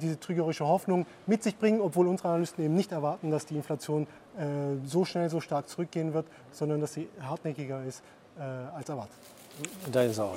diese 0.01 0.21
trügerische 0.21 0.67
Hoffnung 0.67 1.07
mit 1.27 1.43
sich 1.43 1.59
bringen, 1.59 1.81
obwohl 1.81 2.07
unsere 2.07 2.29
Analysten 2.29 2.65
eben 2.65 2.75
nicht 2.75 2.93
erwarten, 2.93 3.31
dass 3.31 3.47
die 3.47 3.57
Inflation 3.57 4.07
äh, 4.39 4.77
so 4.85 5.05
schnell, 5.05 5.31
so 5.31 5.41
stark 5.41 5.69
zurückgehen 5.69 6.15
wird, 6.15 6.27
sondern 6.53 6.81
dass 6.81 6.95
sie 6.95 7.09
hartnäckiger 7.21 7.85
ist 7.85 8.03
äh, 8.39 8.43
als 8.43 8.89
erwartet. 8.89 9.17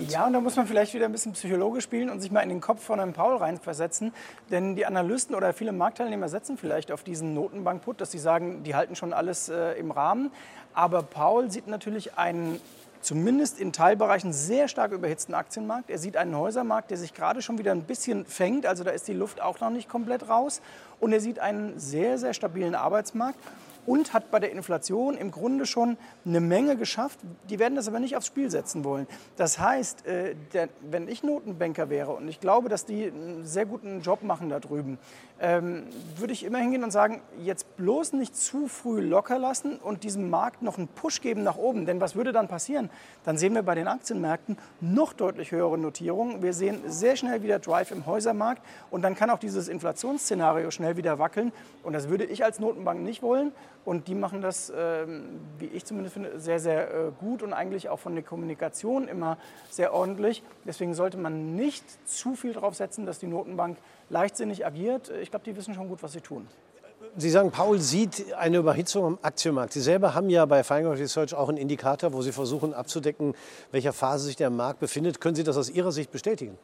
Ja, 0.09 0.27
und 0.27 0.33
da 0.33 0.39
muss 0.39 0.55
man 0.55 0.67
vielleicht 0.67 0.93
wieder 0.93 1.05
ein 1.05 1.11
bisschen 1.11 1.33
psychologisch 1.33 1.83
spielen 1.83 2.11
und 2.11 2.21
sich 2.21 2.29
mal 2.31 2.41
in 2.41 2.49
den 2.49 2.61
Kopf 2.61 2.83
von 2.83 2.99
einem 2.99 3.13
Paul 3.13 3.37
reinversetzen. 3.37 4.13
Denn 4.51 4.75
die 4.75 4.85
Analysten 4.85 5.35
oder 5.35 5.53
viele 5.53 5.71
Marktteilnehmer 5.71 6.29
setzen 6.29 6.57
vielleicht 6.57 6.91
auf 6.91 7.03
diesen 7.03 7.33
Notenbankput, 7.33 7.99
dass 7.99 8.11
sie 8.11 8.19
sagen, 8.19 8.63
die 8.63 8.75
halten 8.75 8.95
schon 8.95 9.13
alles 9.13 9.49
äh, 9.49 9.71
im 9.79 9.89
Rahmen. 9.89 10.31
Aber 10.73 11.01
Paul 11.01 11.49
sieht 11.49 11.67
natürlich 11.67 12.15
einen 12.17 12.61
zumindest 13.01 13.59
in 13.59 13.73
Teilbereichen 13.73 14.33
sehr 14.33 14.67
stark 14.67 14.91
überhitzten 14.91 15.33
Aktienmarkt. 15.33 15.89
Er 15.89 15.97
sieht 15.97 16.17
einen 16.17 16.35
Häusermarkt, 16.37 16.91
der 16.91 16.97
sich 16.97 17.13
gerade 17.13 17.41
schon 17.41 17.57
wieder 17.57 17.71
ein 17.71 17.83
bisschen 17.83 18.25
fängt, 18.25 18.65
also 18.65 18.83
da 18.83 18.91
ist 18.91 19.07
die 19.07 19.13
Luft 19.13 19.41
auch 19.41 19.59
noch 19.59 19.69
nicht 19.69 19.89
komplett 19.89 20.29
raus. 20.29 20.61
Und 20.99 21.13
er 21.13 21.19
sieht 21.19 21.39
einen 21.39 21.77
sehr, 21.79 22.17
sehr 22.17 22.33
stabilen 22.33 22.75
Arbeitsmarkt 22.75 23.39
und 23.87 24.13
hat 24.13 24.29
bei 24.29 24.39
der 24.39 24.51
Inflation 24.51 25.17
im 25.17 25.31
Grunde 25.31 25.65
schon 25.65 25.97
eine 26.25 26.41
Menge 26.41 26.75
geschafft. 26.75 27.19
Die 27.49 27.57
werden 27.57 27.75
das 27.75 27.87
aber 27.87 27.99
nicht 27.99 28.17
aufs 28.17 28.27
Spiel 28.27 28.51
setzen 28.51 28.83
wollen. 28.83 29.07
Das 29.37 29.57
heißt, 29.57 30.05
äh, 30.05 30.35
wenn 30.81 31.07
ich 31.07 31.23
Notenbanker 31.23 31.89
wäre 31.89 32.11
und 32.11 32.27
ich 32.27 32.39
glaube, 32.39 32.69
dass 32.69 32.85
die 32.85 33.05
einen 33.05 33.45
sehr 33.45 33.65
guten 33.65 34.01
Job 34.01 34.23
machen 34.23 34.49
da 34.49 34.59
drüben, 34.59 34.99
ähm, 35.39 35.83
würde 36.15 36.33
ich 36.33 36.43
immer 36.43 36.57
hingehen 36.57 36.83
und 36.83 36.91
sagen, 36.91 37.21
jetzt 37.43 37.77
bloß 37.77 38.13
nicht 38.13 38.35
zu 38.35 38.67
früh 38.67 39.01
locker 39.01 39.37
lassen 39.37 39.77
und 39.77 40.03
diesem 40.03 40.29
Markt 40.29 40.61
noch 40.61 40.77
einen 40.77 40.87
Push 40.87 41.21
geben 41.21 41.43
nach 41.43 41.57
oben. 41.57 41.85
Denn 41.85 42.01
was 42.01 42.15
würde 42.15 42.31
dann 42.31 42.47
passieren? 42.47 42.89
Dann 43.23 43.37
sehen 43.37 43.53
wir 43.53 43.63
bei 43.63 43.75
den 43.75 43.87
Aktienmärkten 43.87 44.57
noch 44.81 45.13
deutlich 45.13 45.51
höhere 45.51 45.77
Notierungen. 45.77 46.41
Wir 46.41 46.53
sehen 46.53 46.81
sehr 46.87 47.15
schnell 47.15 47.43
wieder 47.43 47.59
Drive 47.59 47.91
im 47.91 48.05
Häusermarkt 48.05 48.61
und 48.89 49.01
dann 49.03 49.15
kann 49.15 49.29
auch 49.29 49.39
dieses 49.39 49.67
Inflationsszenario 49.67 50.71
schnell 50.71 50.97
wieder 50.97 51.19
wackeln. 51.19 51.51
Und 51.83 51.93
das 51.93 52.09
würde 52.09 52.25
ich 52.25 52.43
als 52.43 52.59
Notenbank 52.59 53.01
nicht 53.01 53.21
wollen. 53.21 53.51
Und 53.87 54.09
die 54.09 54.15
machen 54.15 54.41
das, 54.41 54.69
ähm, 54.75 55.39
wie 55.59 55.67
ich 55.67 55.85
zumindest 55.85 56.15
finde, 56.15 56.41
sehr, 56.41 56.59
sehr 56.59 56.93
äh, 56.93 57.11
gut 57.21 57.41
und 57.41 57.53
eigentlich 57.53 57.87
auch 57.87 57.99
von 57.99 58.15
der 58.15 58.23
Kommunikation 58.23 59.07
immer 59.07 59.37
sehr 59.69 59.93
ordentlich. 59.93 60.43
Deswegen 60.65 60.93
sollte 60.93 61.15
man 61.15 61.55
nicht 61.55 61.85
zu 62.05 62.35
viel 62.35 62.51
darauf 62.51 62.75
setzen, 62.75 63.05
dass 63.05 63.19
die 63.19 63.27
Notenbank 63.27 63.77
leichtsinnig 64.09 64.65
agiert. 64.65 65.09
Ich 65.21 65.29
glaube, 65.29 65.45
die 65.45 65.55
wissen 65.55 65.73
schon 65.73 65.87
gut, 65.87 66.03
was 66.03 66.11
sie 66.11 66.19
tun. 66.19 66.45
Sie 67.15 67.29
sagen, 67.29 67.49
Paul 67.49 67.79
sieht 67.79 68.33
eine 68.33 68.57
Überhitzung 68.57 69.05
am 69.05 69.19
Aktienmarkt. 69.21 69.71
Sie 69.71 69.79
selber 69.79 70.13
haben 70.13 70.29
ja 70.29 70.45
bei 70.45 70.65
Feingold 70.65 70.99
Research 70.99 71.33
auch 71.33 71.47
einen 71.47 71.57
Indikator, 71.57 72.11
wo 72.11 72.21
Sie 72.21 72.33
versuchen 72.33 72.73
abzudecken, 72.73 73.35
welcher 73.71 73.93
Phase 73.93 74.25
sich 74.25 74.35
der 74.35 74.49
Markt 74.49 74.81
befindet. 74.81 75.21
Können 75.21 75.35
Sie 75.35 75.45
das 75.45 75.55
aus 75.55 75.69
Ihrer 75.69 75.93
Sicht 75.93 76.11
bestätigen? 76.11 76.57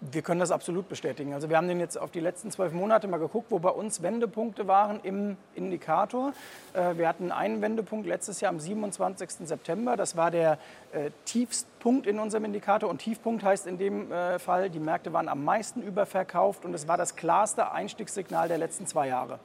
Wir 0.00 0.22
können 0.22 0.40
das 0.40 0.50
absolut 0.50 0.88
bestätigen. 0.88 1.32
Also 1.32 1.48
wir 1.48 1.56
haben 1.56 1.68
den 1.68 1.78
jetzt 1.78 1.96
auf 1.96 2.10
die 2.10 2.20
letzten 2.20 2.50
zwölf 2.50 2.72
Monate 2.72 3.06
mal 3.06 3.18
geguckt, 3.18 3.50
wo 3.50 3.58
bei 3.60 3.70
uns 3.70 4.02
Wendepunkte 4.02 4.66
waren 4.66 4.98
im 5.04 5.36
Indikator. 5.54 6.32
Äh, 6.74 6.96
wir 6.96 7.08
hatten 7.08 7.30
einen 7.30 7.62
Wendepunkt 7.62 8.06
letztes 8.06 8.40
Jahr 8.40 8.50
am 8.50 8.58
27. 8.58 9.46
September. 9.46 9.96
Das 9.96 10.16
war 10.16 10.30
der 10.30 10.58
äh, 10.92 11.10
Tiefstpunkt 11.24 12.06
in 12.06 12.18
unserem 12.18 12.44
Indikator. 12.44 12.90
Und 12.90 12.98
Tiefpunkt 12.98 13.44
heißt 13.44 13.66
in 13.66 13.78
dem 13.78 14.10
äh, 14.10 14.38
Fall, 14.40 14.70
die 14.70 14.80
Märkte 14.80 15.12
waren 15.12 15.28
am 15.28 15.44
meisten 15.44 15.82
überverkauft 15.82 16.64
und 16.64 16.74
es 16.74 16.88
war 16.88 16.96
das 16.96 17.14
klarste 17.14 17.70
Einstiegssignal 17.70 18.48
der 18.48 18.58
letzten 18.58 18.86
zwei 18.86 19.06
Jahre. 19.08 19.38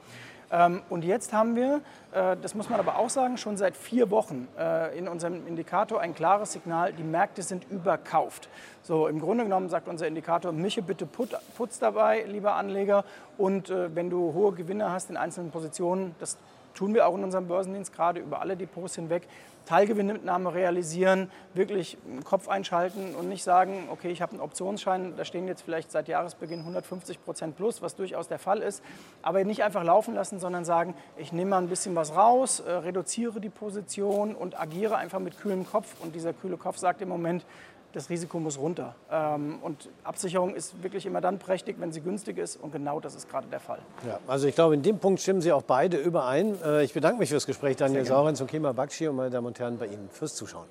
Ähm, 0.52 0.82
und 0.90 1.02
jetzt 1.02 1.32
haben 1.32 1.56
wir, 1.56 1.80
äh, 2.12 2.36
das 2.40 2.54
muss 2.54 2.68
man 2.68 2.78
aber 2.78 2.98
auch 2.98 3.08
sagen, 3.08 3.38
schon 3.38 3.56
seit 3.56 3.74
vier 3.74 4.10
Wochen 4.10 4.46
äh, 4.58 4.96
in 4.96 5.08
unserem 5.08 5.46
Indikator 5.46 6.00
ein 6.00 6.14
klares 6.14 6.52
Signal, 6.52 6.92
die 6.92 7.02
Märkte 7.02 7.42
sind 7.42 7.64
überkauft. 7.70 8.50
So, 8.82 9.08
im 9.08 9.18
Grunde 9.18 9.44
genommen 9.44 9.70
sagt 9.70 9.88
unser 9.88 10.06
Indikator, 10.06 10.52
mische 10.52 10.82
bitte 10.82 11.06
Putz 11.06 11.78
dabei, 11.78 12.24
lieber 12.28 12.54
Anleger. 12.54 13.04
Und 13.38 13.70
äh, 13.70 13.94
wenn 13.94 14.10
du 14.10 14.34
hohe 14.34 14.52
Gewinne 14.52 14.92
hast 14.92 15.08
in 15.08 15.16
einzelnen 15.16 15.50
Positionen, 15.50 16.14
das 16.20 16.36
tun 16.74 16.94
wir 16.94 17.06
auch 17.06 17.16
in 17.16 17.24
unserem 17.24 17.48
Börsendienst 17.48 17.92
gerade 17.94 18.20
über 18.20 18.40
alle 18.40 18.56
Depots 18.56 18.94
hinweg, 18.96 19.28
Teilgewinnmitnahme 19.66 20.54
realisieren, 20.54 21.30
wirklich 21.54 21.96
Kopf 22.24 22.48
einschalten 22.48 23.14
und 23.14 23.28
nicht 23.28 23.44
sagen, 23.44 23.88
okay, 23.90 24.10
ich 24.10 24.20
habe 24.20 24.32
einen 24.32 24.40
Optionsschein, 24.40 25.14
da 25.16 25.24
stehen 25.24 25.46
jetzt 25.46 25.62
vielleicht 25.62 25.92
seit 25.92 26.08
Jahresbeginn 26.08 26.60
150 26.60 27.24
Prozent 27.24 27.56
plus, 27.56 27.80
was 27.80 27.94
durchaus 27.94 28.28
der 28.28 28.38
Fall 28.38 28.60
ist, 28.60 28.82
aber 29.22 29.44
nicht 29.44 29.62
einfach 29.62 29.84
laufen 29.84 30.14
lassen, 30.14 30.40
sondern 30.40 30.64
sagen, 30.64 30.94
ich 31.16 31.32
nehme 31.32 31.50
mal 31.50 31.58
ein 31.58 31.68
bisschen 31.68 31.94
was 31.94 32.16
raus, 32.16 32.60
äh, 32.60 32.72
reduziere 32.72 33.40
die 33.40 33.50
Position 33.50 34.34
und 34.34 34.58
agiere 34.58 34.96
einfach 34.96 35.20
mit 35.20 35.38
kühlem 35.38 35.64
Kopf. 35.64 35.94
Und 36.00 36.14
dieser 36.14 36.32
kühle 36.32 36.56
Kopf 36.56 36.78
sagt 36.78 37.00
im 37.00 37.08
Moment, 37.08 37.46
das 37.92 38.10
Risiko 38.10 38.38
muss 38.40 38.58
runter. 38.58 38.94
Ähm, 39.10 39.58
und 39.62 39.88
Absicherung 40.04 40.54
ist 40.54 40.82
wirklich 40.82 41.06
immer 41.06 41.20
dann 41.20 41.38
prächtig, 41.38 41.76
wenn 41.78 41.92
sie 41.92 42.00
günstig 42.00 42.38
ist. 42.38 42.56
Und 42.56 42.72
genau 42.72 43.00
das 43.00 43.14
ist 43.14 43.28
gerade 43.28 43.46
der 43.48 43.60
Fall. 43.60 43.80
Ja, 44.06 44.18
also 44.26 44.46
ich 44.46 44.54
glaube, 44.54 44.74
in 44.74 44.82
dem 44.82 44.98
Punkt 44.98 45.20
stimmen 45.20 45.40
Sie 45.40 45.52
auch 45.52 45.62
beide 45.62 45.96
überein. 45.96 46.56
Äh, 46.62 46.84
ich 46.84 46.92
bedanke 46.94 47.18
mich 47.18 47.28
fürs 47.28 47.46
Gespräch, 47.46 47.76
Daniel 47.76 48.04
Saurenz 48.04 48.40
und 48.40 48.50
Kema 48.50 48.72
Bakshi 48.72 49.08
und 49.08 49.16
meine 49.16 49.30
Damen 49.30 49.46
und 49.46 49.58
Herren 49.58 49.78
bei 49.78 49.86
Ihnen 49.86 50.08
fürs 50.10 50.34
Zuschauen. 50.34 50.66